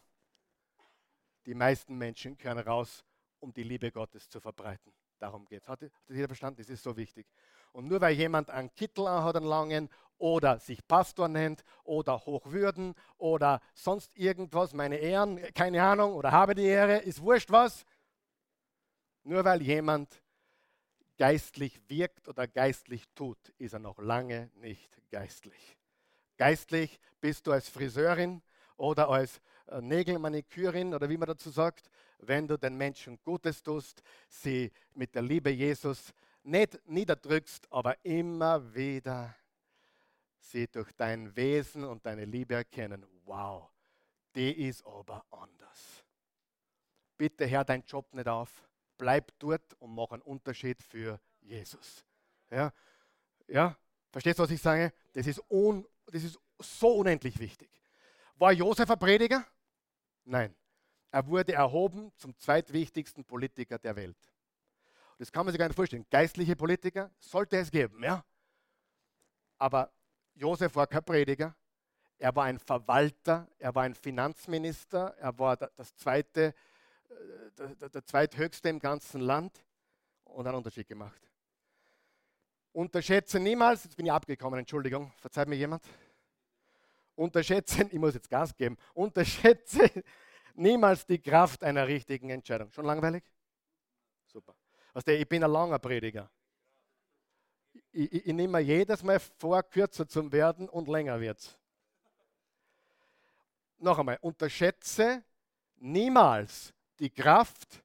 [1.45, 3.03] die meisten Menschen gehören raus,
[3.41, 4.93] um die Liebe Gottes zu verbreiten.
[5.22, 5.67] Darum geht es.
[5.67, 6.57] Hat, hat jeder verstanden?
[6.57, 7.28] Das ist so wichtig.
[7.74, 12.95] Und nur weil jemand einen Kittel hat, einen langen, oder sich Pastor nennt, oder Hochwürden,
[13.17, 17.86] oder sonst irgendwas, meine Ehren, keine Ahnung, oder habe die Ehre, ist wurscht was.
[19.24, 20.24] Nur weil jemand
[21.17, 25.78] geistlich wirkt oder geistlich tut, ist er noch lange nicht geistlich.
[26.38, 28.41] Geistlich bist du als Friseurin
[28.76, 31.91] oder als äh, Nägelmanikürin oder wie man dazu sagt,
[32.22, 36.13] wenn du den Menschen Gutes tust, sie mit der Liebe Jesus
[36.43, 39.36] nicht niederdrückst, aber immer wieder
[40.39, 43.05] sie durch dein Wesen und deine Liebe erkennen.
[43.26, 43.69] Wow,
[44.36, 46.03] die ist aber anders.
[47.17, 48.67] Bitte hör deinen Job nicht auf
[49.01, 52.05] bleib dort und mach einen Unterschied für Jesus.
[52.51, 52.72] Ja,
[53.47, 53.76] ja?
[54.11, 54.93] verstehst du, was ich sage?
[55.13, 57.72] Das ist, un, das ist so unendlich wichtig.
[58.36, 59.43] War Josef ein Prediger?
[60.24, 60.55] Nein.
[61.12, 64.18] Er wurde erhoben zum zweitwichtigsten Politiker der Welt.
[65.18, 66.05] Das kann man sich gar nicht vorstellen.
[66.09, 68.24] Geistliche Politiker sollte es geben, ja.
[69.57, 69.91] Aber
[70.34, 71.55] Josef war kein Prediger.
[72.18, 76.53] Er war ein Verwalter, er war ein Finanzminister, er war das zweite
[77.57, 79.64] der, der zweithöchste im ganzen Land
[80.24, 81.22] und einen Unterschied gemacht.
[82.72, 85.84] Unterschätze niemals, jetzt bin ich abgekommen, Entschuldigung, verzeiht mir jemand.
[87.16, 89.89] unterschätze, ich muss jetzt Gas geben, unterschätze
[90.56, 92.72] niemals die Kraft einer richtigen Entscheidung.
[92.72, 93.24] Schon langweilig?
[94.26, 94.56] Super.
[94.93, 96.30] Weißt ich bin ein langer Prediger.
[97.91, 101.60] Ich, ich, ich nehme mir jedes Mal vor, kürzer zu werden und länger wird
[103.78, 105.24] Noch einmal, unterschätze
[105.78, 107.84] niemals die Kraft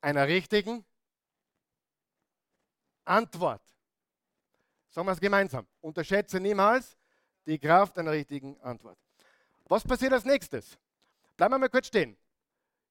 [0.00, 0.84] einer richtigen
[3.04, 3.62] Antwort.
[4.88, 5.66] Sagen wir es gemeinsam.
[5.80, 6.96] Unterschätze niemals
[7.46, 8.98] die Kraft einer richtigen Antwort.
[9.64, 10.78] Was passiert als nächstes?
[11.36, 12.16] Bleiben wir mal kurz stehen.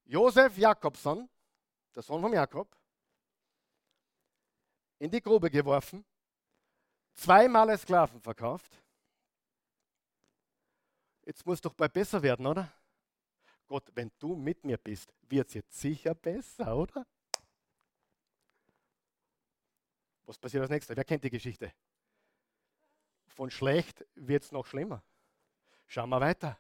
[0.06, 1.28] Josef Jakobson,
[1.96, 2.76] der Sohn von Jakob,
[5.00, 6.06] in die Grube geworfen,
[7.14, 8.82] zweimal als Sklaven verkauft.
[11.26, 12.72] Jetzt muss doch bald besser werden, oder?
[13.68, 17.06] Gott, wenn du mit mir bist, wird es jetzt sicher besser, oder?
[20.26, 20.96] Was passiert als nächstes?
[20.96, 21.74] Wer kennt die Geschichte?
[23.28, 25.04] Von schlecht wird es noch schlimmer.
[25.88, 26.60] Schauen wir weiter.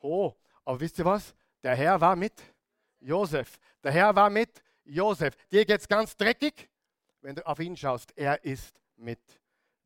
[0.00, 0.34] Oh,
[0.64, 1.34] aber wisst ihr was?
[1.62, 2.42] Der Herr war mit
[3.00, 3.58] Josef.
[3.82, 5.34] Der Herr war mit Josef.
[5.50, 6.68] Dir geht es ganz dreckig,
[7.20, 8.16] wenn du auf ihn schaust.
[8.16, 9.20] Er ist mit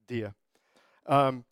[0.08, 0.34] dir.
[1.06, 1.44] Ähm,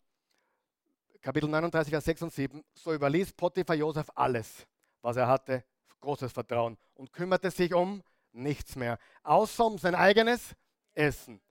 [1.21, 2.63] Kapitel 39, Vers 6 und 7.
[2.73, 4.67] So überließ Potiphar Josef alles,
[5.01, 5.63] was er hatte,
[5.99, 10.55] großes Vertrauen und kümmerte sich um nichts mehr, außer um sein eigenes
[10.93, 11.41] Essen.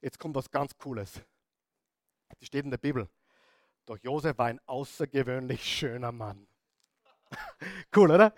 [0.00, 1.20] Jetzt kommt was ganz Cooles.
[2.38, 3.08] Das steht in der Bibel.
[3.86, 6.46] Doch Josef war ein außergewöhnlich schöner Mann.
[7.96, 8.34] cool, oder?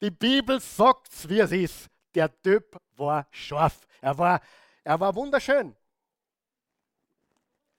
[0.00, 1.88] Die Bibel sagt wie es ist.
[2.14, 3.86] Der Typ war scharf.
[4.00, 4.40] Er war,
[4.82, 5.74] er war wunderschön.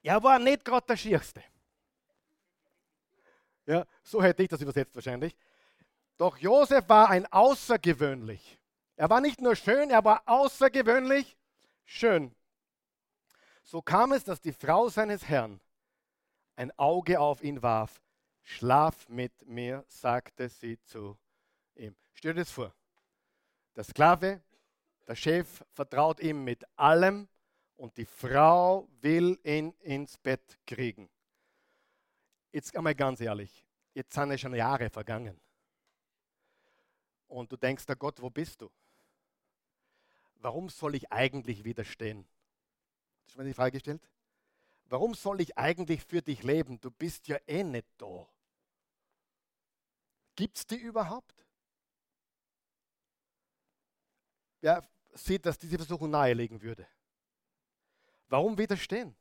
[0.02, 1.42] Er war nicht gerade der Schierste.
[3.66, 5.36] Ja, so hätte ich das übersetzt wahrscheinlich.
[6.16, 8.58] Doch Josef war ein außergewöhnlich.
[8.96, 11.36] Er war nicht nur schön, er war außergewöhnlich
[11.84, 12.34] schön.
[13.62, 15.60] So kam es, dass die Frau seines Herrn
[16.54, 18.00] ein Auge auf ihn warf.
[18.48, 21.18] Schlaf mit mir, sagte sie zu
[21.74, 21.96] ihm.
[22.14, 22.72] Stell dir das vor.
[23.74, 24.40] Der Sklave,
[25.06, 27.28] der Chef vertraut ihm mit allem
[27.76, 31.10] und die Frau will ihn ins Bett kriegen.
[32.52, 35.38] Jetzt einmal ganz ehrlich, jetzt sind ja schon Jahre vergangen.
[37.26, 38.70] Und du denkst, der Gott, wo bist du?
[40.36, 42.24] Warum soll ich eigentlich widerstehen?
[43.24, 44.08] Hast du mir die Frage gestellt?
[44.84, 46.80] Warum soll ich eigentlich für dich leben?
[46.80, 48.28] Du bist ja eh nicht da.
[50.36, 51.34] Gibt es die überhaupt?
[54.60, 56.86] Wer sieht, dass diese Versuchung nahelegen würde?
[58.28, 59.16] Warum widerstehen?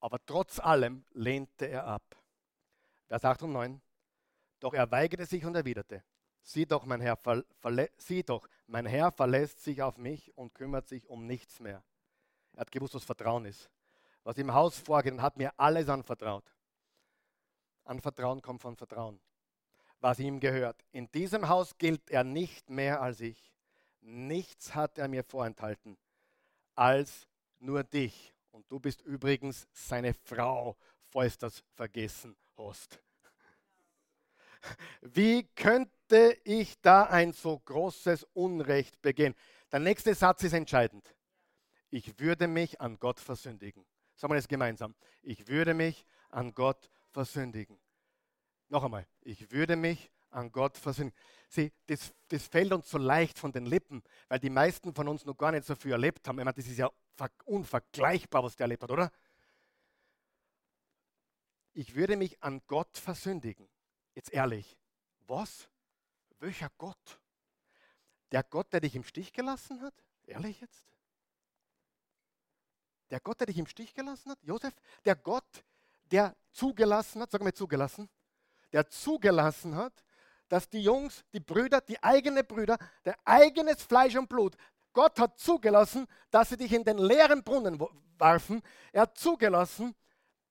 [0.00, 2.02] Aber trotz allem lehnte er ab.
[3.06, 3.80] Vers 8 und 9.
[4.60, 6.04] Doch er weigerte sich und erwiderte,
[6.42, 7.18] sieh doch, mein Herr,
[7.96, 11.82] sieh doch, mein Herr verlässt sich auf mich und kümmert sich um nichts mehr.
[12.54, 13.70] Er hat gewusst, was Vertrauen ist.
[14.22, 16.50] Was im Haus vorgeht hat mir alles anvertraut.
[17.84, 19.20] Anvertrauen kommt von Vertrauen.
[20.04, 20.84] Was ihm gehört.
[20.92, 23.54] In diesem Haus gilt er nicht mehr als ich.
[24.02, 25.96] Nichts hat er mir vorenthalten
[26.74, 27.26] als
[27.58, 28.34] nur dich.
[28.50, 30.76] Und du bist übrigens seine Frau,
[31.10, 33.00] falls das vergessen hast.
[35.00, 39.34] Wie könnte ich da ein so großes Unrecht begehen?
[39.72, 41.14] Der nächste Satz ist entscheidend
[41.94, 43.86] ich würde mich an Gott versündigen.
[44.16, 44.96] Sagen wir das gemeinsam.
[45.22, 47.78] Ich würde mich an Gott versündigen.
[48.68, 51.18] Noch einmal, ich würde mich an Gott versündigen.
[51.48, 55.24] Sieh, das, das fällt uns so leicht von den Lippen, weil die meisten von uns
[55.24, 56.38] noch gar nicht so viel erlebt haben.
[56.38, 56.90] Ich meine, das ist ja
[57.44, 59.12] unvergleichbar, was der erlebt hat, oder?
[61.72, 63.68] Ich würde mich an Gott versündigen.
[64.14, 64.76] Jetzt ehrlich,
[65.26, 65.68] was?
[66.38, 67.20] Welcher Gott?
[68.32, 69.94] Der Gott, der dich im Stich gelassen hat?
[70.26, 70.84] Ehrlich jetzt?
[73.10, 75.64] Der Gott, der dich im Stich gelassen hat, Josef, der Gott,
[76.10, 78.08] der zugelassen hat, sag mal zugelassen,
[78.74, 80.04] der zugelassen hat,
[80.48, 84.56] dass die Jungs, die Brüder, die eigenen Brüder, der eigenes Fleisch und Blut,
[84.92, 87.80] Gott hat zugelassen, dass sie dich in den leeren Brunnen
[88.18, 88.62] warfen.
[88.92, 89.94] Er hat zugelassen,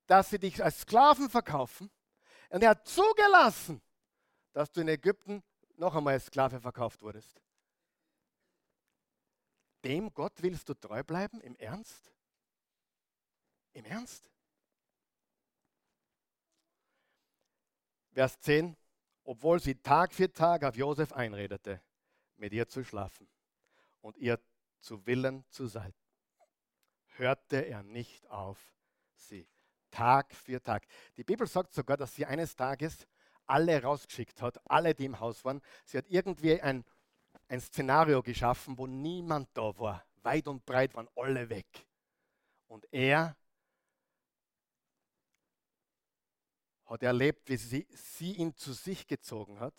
[0.08, 1.92] dass sie dich als Sklaven verkaufen.
[2.50, 3.82] Und er hat zugelassen,
[4.54, 5.44] dass du in Ägypten
[5.76, 7.42] noch einmal als Sklave verkauft wurdest.
[9.84, 12.14] Dem Gott willst du treu bleiben, im Ernst?
[13.74, 14.33] Im Ernst?
[18.14, 18.78] Vers 10,
[19.24, 21.82] obwohl sie Tag für Tag auf Josef einredete,
[22.38, 23.28] mit ihr zu schlafen
[24.02, 24.40] und ihr
[24.80, 25.94] zu Willen zu sein,
[27.16, 28.60] hörte er nicht auf
[29.16, 29.48] sie.
[29.90, 30.86] Tag für Tag.
[31.18, 33.08] Die Bibel sagt sogar, dass sie eines Tages
[33.46, 35.62] alle rausgeschickt hat, alle, die im Haus waren.
[35.86, 36.84] Sie hat irgendwie ein,
[37.48, 40.04] ein Szenario geschaffen, wo niemand da war.
[40.24, 41.68] Weit und breit waren alle weg.
[42.68, 43.36] Und er
[46.94, 49.74] hat er erlebt, wie sie, sie ihn zu sich gezogen hat,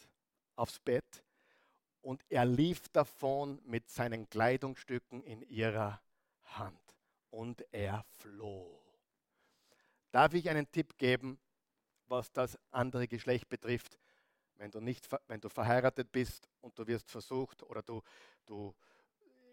[0.56, 1.24] aufs Bett,
[2.00, 6.02] und er lief davon mit seinen Kleidungsstücken in ihrer
[6.42, 6.78] Hand.
[7.30, 8.82] Und er floh.
[10.10, 11.40] Darf ich einen Tipp geben,
[12.06, 13.98] was das andere Geschlecht betrifft?
[14.56, 18.02] Wenn du, nicht, wenn du verheiratet bist und du wirst versucht oder du,
[18.44, 18.74] du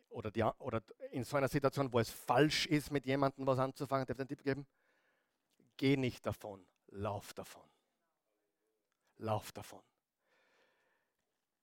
[0.10, 4.06] oder, die, oder in so einer Situation, wo es falsch ist, mit jemandem was anzufangen,
[4.06, 4.68] darf ich einen Tipp geben?
[5.78, 7.68] Geh nicht davon, lauf davon.
[9.18, 9.82] Lauf davon.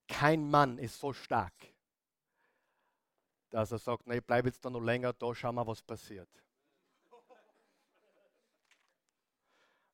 [0.07, 1.53] Kein Mann ist so stark,
[3.49, 6.29] dass er sagt, ich bleibe jetzt da noch länger da, schauen wir, was passiert.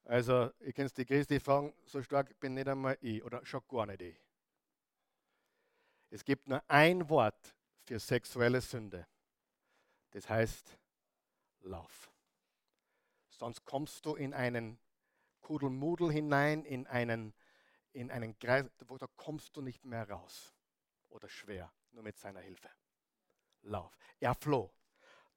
[0.05, 3.87] Also, ich kenne die Christi fragen, so stark bin nicht einmal ich oder schon gar
[3.87, 4.17] nicht ich.
[6.11, 9.07] Es gibt nur ein Wort für sexuelle Sünde.
[10.11, 10.77] Das heißt,
[11.61, 12.11] lauf.
[13.29, 14.79] Sonst kommst du in einen
[15.45, 17.31] Kudelmudel hinein, in einen,
[17.93, 20.55] in einen Kreis, wo da kommst du nicht mehr raus.
[21.09, 22.67] Oder schwer, nur mit seiner Hilfe.
[23.61, 23.95] Lauf.
[24.19, 24.73] Er floh.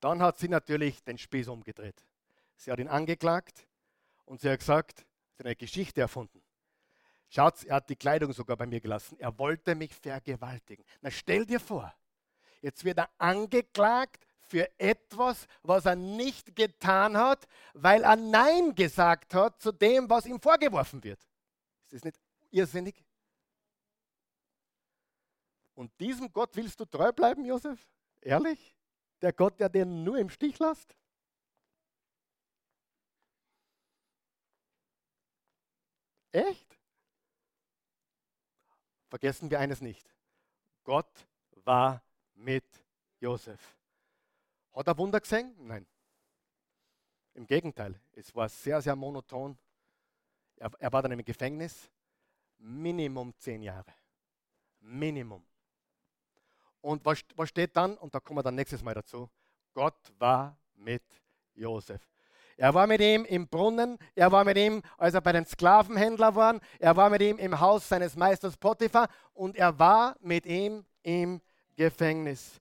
[0.00, 2.06] Dann hat sie natürlich den Spieß umgedreht.
[2.56, 3.68] Sie hat ihn angeklagt
[4.24, 5.00] und sie hat gesagt,
[5.32, 6.42] sie hat eine Geschichte erfunden.
[7.28, 9.20] Schaut, er hat die Kleidung sogar bei mir gelassen.
[9.20, 10.86] Er wollte mich vergewaltigen.
[11.02, 11.94] Na stell dir vor,
[12.62, 19.34] jetzt wird er angeklagt für etwas, was er nicht getan hat, weil er Nein gesagt
[19.34, 21.20] hat zu dem, was ihm vorgeworfen wird.
[21.84, 22.20] Ist das nicht
[22.50, 23.04] irrsinnig?
[25.74, 27.86] Und diesem Gott willst du treu bleiben, Josef?
[28.20, 28.74] Ehrlich?
[29.22, 30.96] Der Gott, der den nur im Stich lässt?
[36.32, 36.78] Echt?
[39.08, 40.14] Vergessen wir eines nicht.
[40.84, 41.26] Gott
[41.64, 42.02] war
[42.34, 42.66] mit
[43.20, 43.77] Josef.
[44.78, 45.56] Hat er Wunder gesehen?
[45.58, 45.84] Nein.
[47.34, 49.58] Im Gegenteil, es war sehr, sehr monoton.
[50.54, 51.90] Er, er war dann im Gefängnis.
[52.58, 53.92] Minimum zehn Jahre.
[54.78, 55.44] Minimum.
[56.80, 57.96] Und was, was steht dann?
[57.96, 59.28] Und da kommen wir dann nächstes Mal dazu.
[59.74, 61.02] Gott war mit
[61.54, 62.00] Josef.
[62.56, 66.36] Er war mit ihm im Brunnen, er war mit ihm, als er bei den Sklavenhändlern
[66.36, 70.84] war, er war mit ihm im Haus seines Meisters Potiphar und er war mit ihm
[71.02, 71.40] im
[71.74, 72.60] Gefängnis.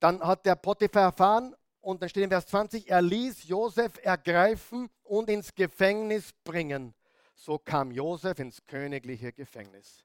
[0.00, 4.90] Dann hat der Potiphar erfahren und dann steht in Vers 20, er ließ Josef ergreifen
[5.04, 6.94] und ins Gefängnis bringen.
[7.34, 10.04] So kam Josef ins königliche Gefängnis.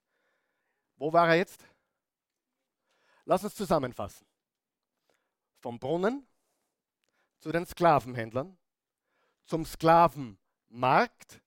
[0.98, 1.66] Wo war er jetzt?
[3.26, 4.28] Lass uns zusammenfassen.
[5.60, 6.28] Vom Brunnen
[7.40, 8.58] zu den Sklavenhändlern,
[9.46, 11.42] zum Sklavenmarkt,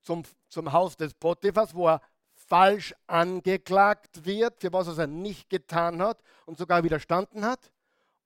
[0.00, 2.00] zum, zum Haus des Potiphas, wo er
[2.46, 7.72] falsch angeklagt wird, für was er nicht getan hat und sogar widerstanden hat.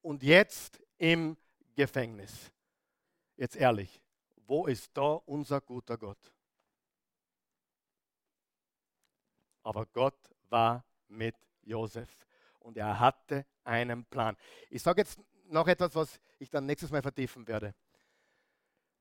[0.02, 1.36] Und jetzt im
[1.74, 2.52] Gefängnis.
[3.36, 4.02] Jetzt ehrlich,
[4.46, 6.32] wo ist da unser guter Gott?
[9.62, 10.18] Aber Gott
[10.48, 12.08] war mit Josef
[12.60, 14.36] und er hatte einen Plan.
[14.68, 17.74] Ich sage jetzt noch etwas, was ich dann nächstes Mal vertiefen werde.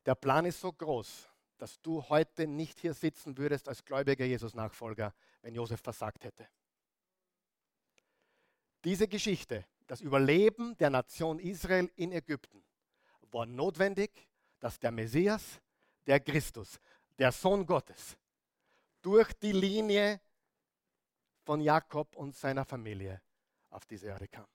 [0.05, 1.28] Der Plan ist so groß,
[1.59, 6.47] dass du heute nicht hier sitzen würdest als gläubiger Jesus-Nachfolger, wenn Josef versagt hätte.
[8.83, 12.63] Diese Geschichte, das Überleben der Nation Israel in Ägypten,
[13.31, 14.27] war notwendig,
[14.59, 15.59] dass der Messias,
[16.07, 16.79] der Christus,
[17.17, 18.17] der Sohn Gottes,
[19.01, 20.21] durch die Linie
[21.43, 23.21] von Jakob und seiner Familie
[23.69, 24.47] auf diese Erde kam.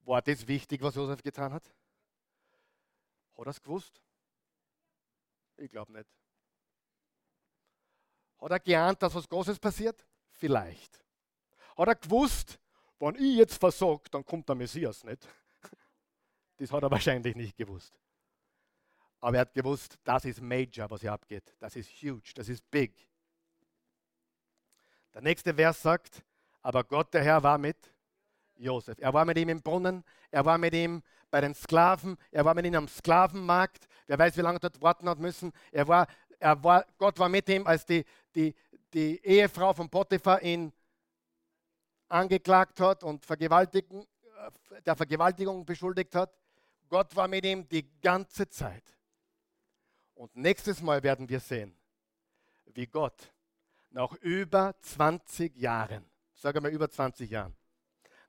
[0.00, 1.64] War das wichtig, was Josef getan hat?
[3.36, 4.00] Hat er es gewusst?
[5.58, 6.08] Ich glaube nicht.
[8.40, 10.06] Hat er geahnt, dass was Großes passiert?
[10.30, 11.04] Vielleicht.
[11.76, 12.58] Hat er gewusst,
[12.98, 15.26] wenn ich jetzt versage, dann kommt der Messias nicht?
[16.56, 17.94] Das hat er wahrscheinlich nicht gewusst.
[19.20, 21.54] Aber er hat gewusst, das ist Major, was hier abgeht.
[21.60, 22.92] Das ist huge, das ist big.
[25.14, 26.24] Der nächste Vers sagt,
[26.62, 27.92] aber Gott, der Herr, war mit
[28.56, 28.98] Josef.
[28.98, 32.54] Er war mit ihm im Brunnen, er war mit ihm bei den Sklaven, er war
[32.54, 33.86] mit ihm am Sklavenmarkt.
[34.08, 35.52] Wer weiß, wie lange er dort warten hat müssen.
[35.70, 38.04] Er war, er war, Gott war mit ihm, als die,
[38.34, 38.54] die,
[38.92, 40.72] die Ehefrau von Potiphar ihn
[42.08, 46.32] angeklagt hat und Vergewaltigen, äh, der Vergewaltigung beschuldigt hat.
[46.88, 48.84] Gott war mit ihm die ganze Zeit.
[50.14, 51.76] Und nächstes Mal werden wir sehen,
[52.64, 53.30] wie Gott
[53.90, 57.54] nach über 20 Jahren, sage mal über 20 Jahren,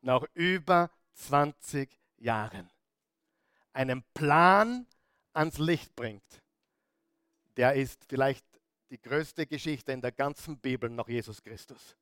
[0.01, 2.69] nach über 20 Jahren
[3.71, 4.85] einen Plan
[5.39, 6.43] ans Licht bringt,
[7.55, 8.45] der ist vielleicht
[8.89, 11.95] die größte Geschichte in der ganzen Bibel nach Jesus Christus.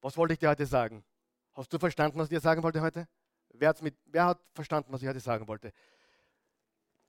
[0.00, 1.04] Was wollte ich dir heute sagen?
[1.52, 3.06] Hast du verstanden, was ich dir sagen wollte heute?
[3.50, 5.72] Wer, mit, wer hat verstanden, was ich heute sagen wollte?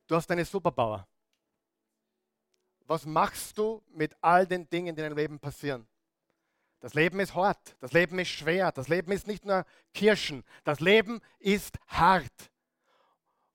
[0.05, 1.07] Du hast eine Superpower.
[2.85, 5.87] was machst du mit all den Dingen, die in deinem Leben passieren?
[6.79, 10.79] Das Leben ist hart, das Leben ist schwer, das Leben ist nicht nur Kirschen, das
[10.79, 12.52] Leben ist hart.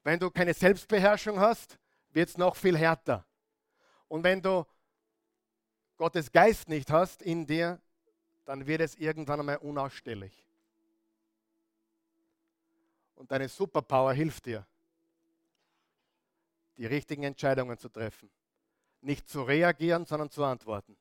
[0.05, 1.79] Wenn du keine Selbstbeherrschung hast,
[2.11, 3.25] wird es noch viel härter.
[4.09, 4.65] Und wenn du
[5.97, 7.81] Gottes Geist nicht hast in dir,
[8.45, 10.45] dann wird es irgendwann einmal unausstehlich.
[13.15, 14.65] Und deine Superpower hilft dir,
[16.77, 18.31] die richtigen Entscheidungen zu treffen.
[19.01, 20.97] Nicht zu reagieren, sondern zu antworten.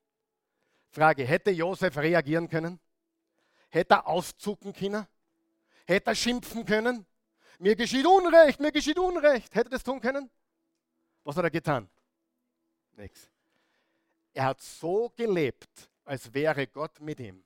[0.89, 2.79] Frage, hätte Josef reagieren können?
[3.69, 5.05] Hätte er auszucken können?
[5.85, 7.05] Hätte er schimpfen können?
[7.60, 9.53] Mir geschieht Unrecht, mir geschieht Unrecht.
[9.55, 10.30] Hätte das tun können?
[11.24, 11.89] Was hat er getan?
[12.93, 13.30] Nichts.
[14.34, 17.43] Er hat so gelebt, als wäre Gott mit ihm.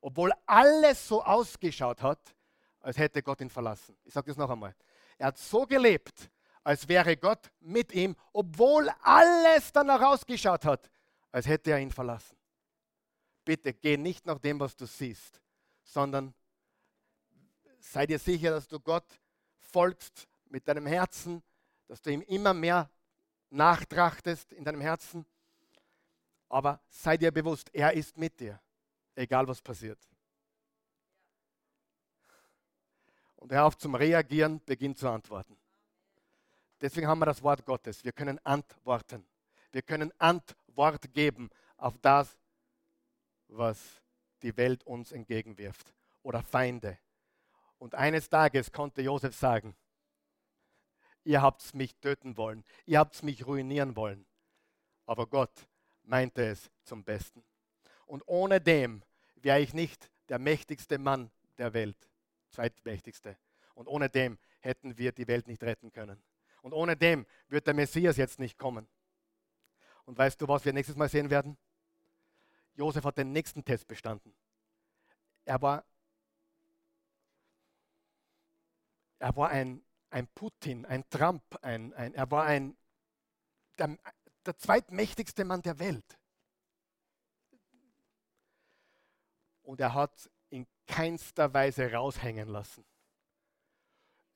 [0.00, 2.34] Obwohl alles so ausgeschaut hat,
[2.80, 3.96] als hätte Gott ihn verlassen.
[4.04, 4.74] Ich sage das noch einmal.
[5.18, 6.30] Er hat so gelebt,
[6.64, 10.90] als wäre Gott mit ihm, obwohl alles danach ausgeschaut hat,
[11.30, 12.36] als hätte er ihn verlassen.
[13.44, 15.42] Bitte geh nicht nach dem, was du siehst,
[15.82, 16.34] sondern
[17.78, 19.19] sei dir sicher, dass du Gott
[19.70, 21.42] folgst mit deinem Herzen,
[21.86, 22.90] dass du ihm immer mehr
[23.50, 25.24] nachtrachtest in deinem Herzen.
[26.48, 28.60] Aber sei dir bewusst, er ist mit dir,
[29.14, 29.98] egal was passiert.
[33.36, 35.56] Und hör auf zum Reagieren, beginn zu antworten.
[36.80, 38.04] Deswegen haben wir das Wort Gottes.
[38.04, 39.24] Wir können antworten.
[39.72, 42.36] Wir können Antwort geben auf das,
[43.48, 43.78] was
[44.42, 45.92] die Welt uns entgegenwirft
[46.22, 46.98] oder Feinde.
[47.80, 49.74] Und eines Tages konnte Josef sagen,
[51.24, 54.26] ihr habt mich töten wollen, ihr habt mich ruinieren wollen.
[55.06, 55.66] Aber Gott
[56.02, 57.42] meinte es zum Besten.
[58.04, 59.02] Und ohne dem
[59.36, 61.96] wäre ich nicht der mächtigste Mann der Welt,
[62.50, 63.38] zweitmächtigste.
[63.74, 66.22] Und ohne dem hätten wir die Welt nicht retten können.
[66.60, 68.86] Und ohne dem wird der Messias jetzt nicht kommen.
[70.04, 71.56] Und weißt du, was wir nächstes Mal sehen werden?
[72.74, 74.34] Josef hat den nächsten Test bestanden.
[75.46, 75.86] Er war,
[79.20, 82.76] er war ein, ein Putin, ein Trump, ein, ein, er war ein,
[83.78, 83.96] der,
[84.44, 86.18] der zweitmächtigste Mann der Welt.
[89.62, 92.84] Und er hat in keinster Weise raushängen lassen.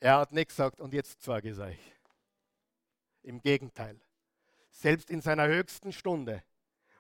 [0.01, 1.93] Er hat nicht gesagt, und jetzt sage ich euch.
[3.23, 3.99] Im Gegenteil.
[4.71, 6.45] Selbst in seiner höchsten Stunde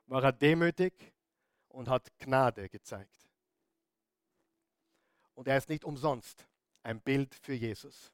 [0.07, 1.13] war er demütig
[1.69, 3.29] und hat Gnade gezeigt.
[5.35, 6.49] Und er ist nicht umsonst
[6.85, 8.13] ein Bild für Jesus.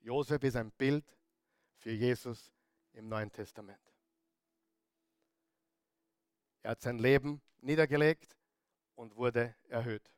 [0.00, 1.04] Josef ist ein Bild
[1.76, 2.52] für Jesus
[2.92, 3.80] im Neuen Testament.
[6.62, 8.36] Er hat sein Leben niedergelegt
[8.96, 10.12] und wurde erhöht.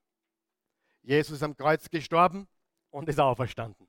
[1.03, 2.49] Jesus ist am Kreuz gestorben
[2.91, 3.87] und ist auferstanden.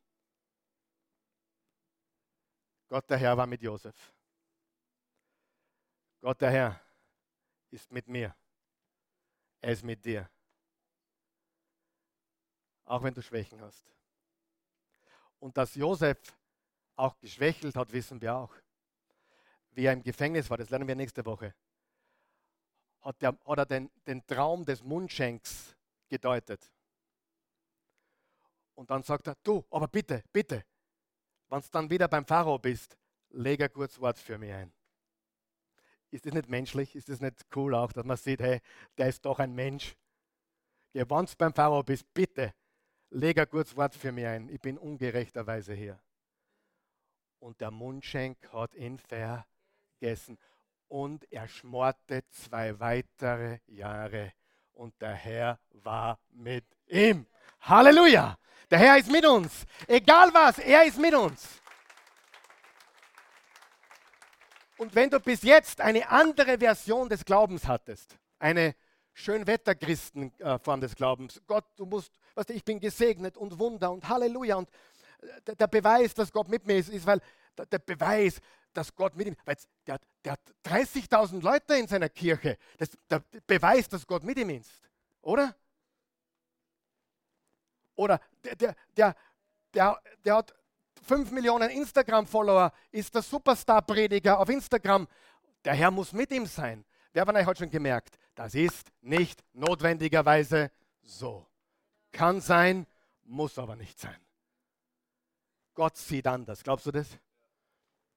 [2.88, 4.14] Gott der Herr war mit Josef.
[6.20, 6.82] Gott der Herr
[7.72, 8.36] ist mit mir.
[9.62, 10.30] Er ist mit dir.
[12.86, 13.92] Auch wenn du Schwächen hast.
[15.40, 16.18] Und dass Josef
[16.96, 18.54] auch geschwächelt hat, wissen wir auch.
[19.72, 21.54] Wie er im Gefängnis war, das lernen wir nächste Woche,
[23.02, 25.76] hat, der, hat er den, den Traum des Mundschenks
[26.08, 26.72] gedeutet.
[28.76, 30.66] Und dann sagt er, du, aber bitte, bitte,
[31.50, 32.98] wenn du dann wieder beim Pharao bist,
[33.30, 34.74] leg ein kurzes Wort für mich ein.
[36.12, 36.96] Ist das nicht menschlich?
[36.96, 38.62] Ist das nicht cool auch, dass man sieht, hey,
[38.98, 39.96] der ist doch ein Mensch?
[40.94, 42.54] Ja, wenn du beim Pharao bist, bitte,
[43.16, 44.50] leg ein kurzes Wort für mich ein.
[44.50, 46.00] Ich bin ungerechterweise hier.
[47.40, 50.38] Und der Mundschenk hat ihn vergessen.
[50.88, 54.34] Und er schmorte zwei weitere Jahre.
[54.74, 57.26] Und der Herr war mit ihm.
[57.62, 58.38] Halleluja!
[58.70, 59.66] Der Herr ist mit uns.
[59.88, 61.62] Egal was, er ist mit uns.
[64.78, 68.76] Und wenn du bis jetzt eine andere Version des Glaubens hattest, eine
[69.16, 74.58] Schönwetterchristen-Form des Glaubens, Gott, du musst, weißt du, ich bin gesegnet und Wunder und Halleluja
[74.58, 74.70] und
[75.46, 77.22] äh, der Beweis, dass Gott mit mir ist, ist, weil
[77.72, 78.42] der Beweis,
[78.74, 79.56] dass Gott mit ihm, weil
[79.88, 84.50] der, der hat 30.000 Leute in seiner Kirche, das, der Beweis, dass Gott mit ihm
[84.50, 84.82] ist,
[85.22, 85.56] oder?
[87.96, 89.16] Oder der, der, der,
[89.74, 90.54] der, der hat
[91.08, 95.08] 5 Millionen Instagram-Follower, ist der Superstar-Prediger auf Instagram.
[95.64, 96.84] Der Herr muss mit ihm sein.
[97.14, 100.72] Wer von euch hat schon gemerkt, das ist nicht notwendigerweise
[101.02, 101.48] so.
[102.12, 102.86] Kann sein,
[103.24, 104.20] muss aber nicht sein.
[105.74, 107.08] Gott sieht anders, glaubst du das?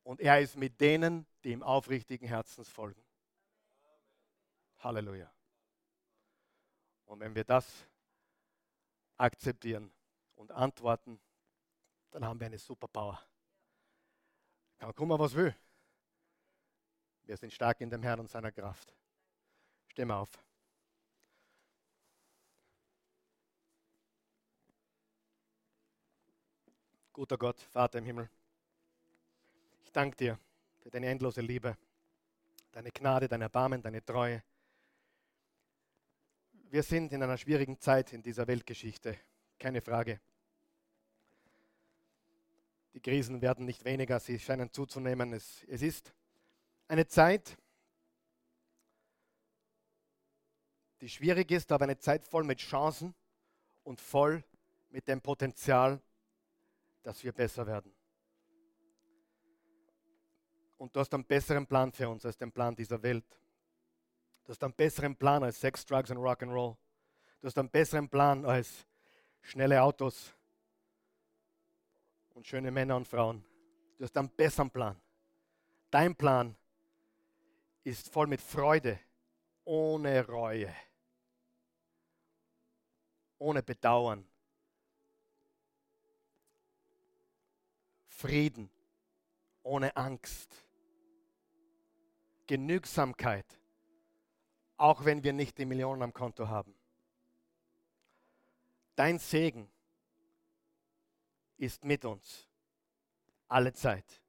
[0.03, 3.03] Und er ist mit denen, die ihm aufrichtigen Herzens folgen.
[4.79, 5.31] Halleluja.
[7.07, 7.67] Und wenn wir das
[9.17, 9.93] akzeptieren
[10.37, 11.21] und antworten,
[12.11, 13.21] dann haben wir eine Superpower.
[14.79, 15.55] Kann kommen, was will.
[17.25, 18.95] Wir sind stark in dem Herrn und seiner Kraft.
[19.89, 20.31] Stimme auf.
[27.13, 28.31] Guter Gott, Vater im Himmel,
[29.83, 30.39] ich danke dir
[30.79, 31.77] für deine endlose Liebe,
[32.71, 34.43] deine Gnade, dein Erbarmen, deine Treue.
[36.71, 39.19] Wir sind in einer schwierigen Zeit in dieser Weltgeschichte,
[39.59, 40.21] keine Frage.
[42.95, 45.33] Die Krisen werden nicht weniger, sie scheinen zuzunehmen.
[45.33, 46.13] Es, es ist
[46.87, 47.57] eine Zeit,
[51.01, 53.15] die schwierig ist, aber eine Zeit voll mit Chancen
[53.85, 54.45] und voll
[54.91, 56.01] mit dem Potenzial,
[57.03, 57.93] dass wir besser werden.
[60.77, 63.25] Und du hast einen besseren Plan für uns als den Plan dieser Welt.
[64.45, 66.77] Du hast einen besseren Plan als Sex, Drugs und Rock'n'Roll.
[67.41, 68.87] Du hast einen besseren Plan als
[69.43, 70.35] schnelle Autos
[72.35, 73.45] und schöne Männer und Frauen.
[73.99, 75.01] Du hast einen besseren Plan.
[75.91, 76.57] Dein Plan
[77.83, 79.01] ist voll mit Freude,
[79.65, 80.73] ohne Reue,
[83.39, 84.27] ohne Bedauern,
[88.07, 88.71] Frieden,
[89.63, 90.67] ohne Angst,
[92.47, 93.47] Genügsamkeit,
[94.77, 96.75] auch wenn wir nicht die Millionen am Konto haben.
[98.97, 99.71] Dein Segen
[101.57, 102.49] ist mit uns
[103.49, 104.21] alle Zeit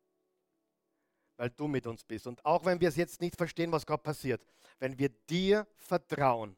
[1.40, 2.28] weil du mit uns bist.
[2.28, 4.42] Und auch wenn wir es jetzt nicht verstehen, was gerade passiert,
[4.78, 6.58] wenn wir dir vertrauen,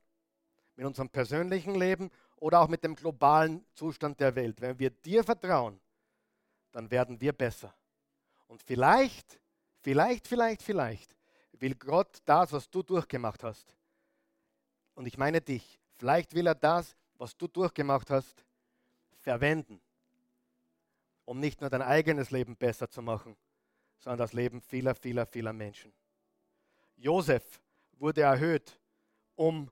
[0.76, 2.10] mit unserem persönlichen Leben
[2.42, 5.80] oder auch mit dem globalen Zustand der Welt, wenn wir dir vertrauen,
[6.72, 7.74] dann werden wir besser.
[8.48, 9.40] Und vielleicht,
[9.82, 11.16] vielleicht, vielleicht, vielleicht
[11.52, 13.76] will Gott das, was du durchgemacht hast.
[14.96, 18.44] Und ich meine dich, vielleicht will er das, was du durchgemacht hast,
[19.20, 19.80] verwenden,
[21.26, 23.38] um nicht nur dein eigenes Leben besser zu machen,
[24.00, 25.94] sondern das Leben vieler, vieler, vieler Menschen.
[26.96, 27.62] Josef
[28.00, 28.80] wurde erhöht,
[29.36, 29.70] um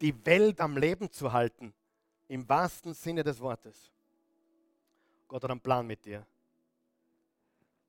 [0.00, 1.74] die Welt am Leben zu halten,
[2.28, 3.92] im wahrsten Sinne des Wortes.
[5.28, 6.26] Gott hat einen Plan mit dir.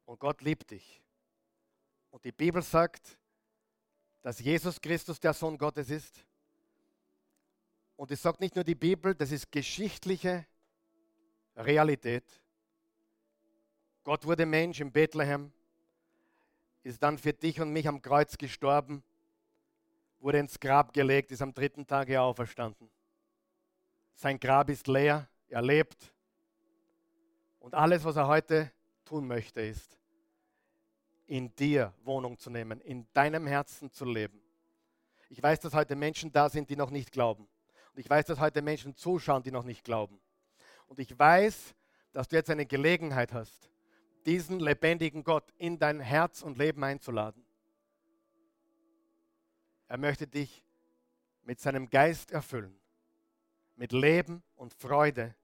[0.06, 1.02] Und Gott liebt dich.
[2.12, 3.18] Und die Bibel sagt,
[4.22, 6.26] dass Jesus Christus der Sohn Gottes ist.
[7.96, 10.46] Und es sagt nicht nur die Bibel, das ist geschichtliche
[11.56, 12.24] Realität.
[14.04, 15.52] Gott wurde Mensch in Bethlehem,
[16.84, 19.04] ist dann für dich und mich am Kreuz gestorben,
[20.26, 22.90] wurde ins Grab gelegt, ist am dritten Tage auferstanden.
[24.16, 26.12] Sein Grab ist leer, er lebt.
[27.60, 28.72] Und alles, was er heute
[29.06, 30.00] tun möchte, ist,
[31.28, 34.42] in dir Wohnung zu nehmen, in deinem Herzen zu leben.
[35.30, 37.48] Ich weiß, dass heute Menschen da sind, die noch nicht glauben.
[37.94, 40.20] Und ich weiß, dass heute Menschen zuschauen, die noch nicht glauben.
[40.88, 41.76] Und ich weiß,
[42.14, 43.70] dass du jetzt eine Gelegenheit hast,
[44.26, 47.45] diesen lebendigen Gott in dein Herz und Leben einzuladen.
[49.88, 50.64] Er möchte dich
[51.44, 52.76] mit seinem Geist erfüllen,
[53.76, 55.36] mit Leben und Freude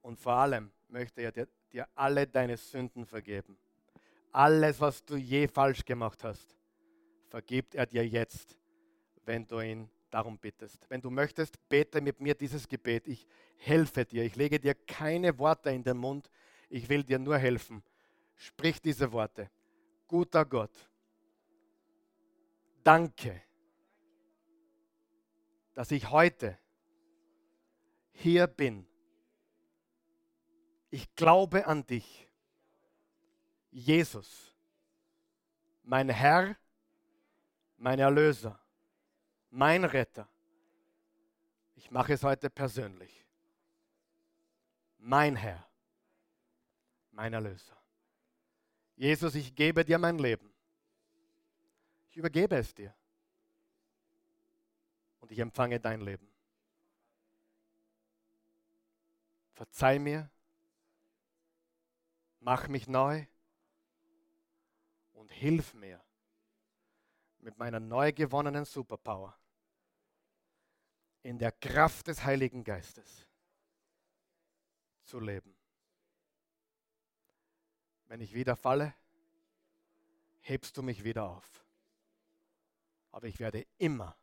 [0.00, 3.56] und vor allem möchte er dir, dir alle deine Sünden vergeben.
[4.30, 6.56] Alles, was du je falsch gemacht hast,
[7.28, 8.56] vergibt er dir jetzt,
[9.24, 10.88] wenn du ihn darum bittest.
[10.88, 13.08] Wenn du möchtest, bete mit mir dieses Gebet.
[13.08, 13.26] Ich
[13.56, 14.24] helfe dir.
[14.24, 16.30] Ich lege dir keine Worte in den Mund.
[16.68, 17.82] Ich will dir nur helfen.
[18.36, 19.50] Sprich diese Worte.
[20.06, 20.72] Guter Gott,
[22.84, 23.42] danke,
[25.74, 26.58] dass ich heute
[28.12, 28.86] hier bin.
[30.90, 32.28] Ich glaube an dich,
[33.70, 34.54] Jesus,
[35.82, 36.56] mein Herr,
[37.78, 38.60] mein Erlöser,
[39.50, 40.28] mein Retter.
[41.74, 43.26] Ich mache es heute persönlich.
[44.98, 45.66] Mein Herr
[47.12, 47.76] mein Erlöser.
[48.96, 50.51] Jesus, ich gebe dir mein Leben.
[52.12, 52.94] Ich übergebe es dir.
[55.20, 56.30] Und ich empfange dein Leben.
[59.54, 60.30] Verzeih mir,
[62.40, 63.24] mach mich neu
[65.14, 66.04] und hilf mir
[67.38, 69.34] mit meiner neu gewonnenen Superpower
[71.22, 73.26] in der Kraft des Heiligen Geistes
[75.04, 75.56] zu leben.
[78.04, 78.92] Wenn ich wieder falle,
[80.40, 81.62] hebst du mich wieder auf.
[83.12, 84.16] Aber ich werde immer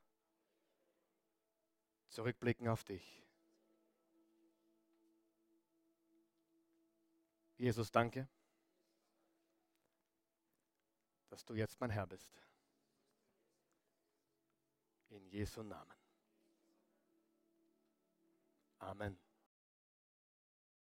[2.09, 3.23] zurückblicken auf dich.
[7.57, 8.27] Jesus, danke,
[11.29, 12.41] dass du jetzt mein Herr bist.
[15.09, 15.93] In Jesu Namen.
[18.79, 19.28] Amen.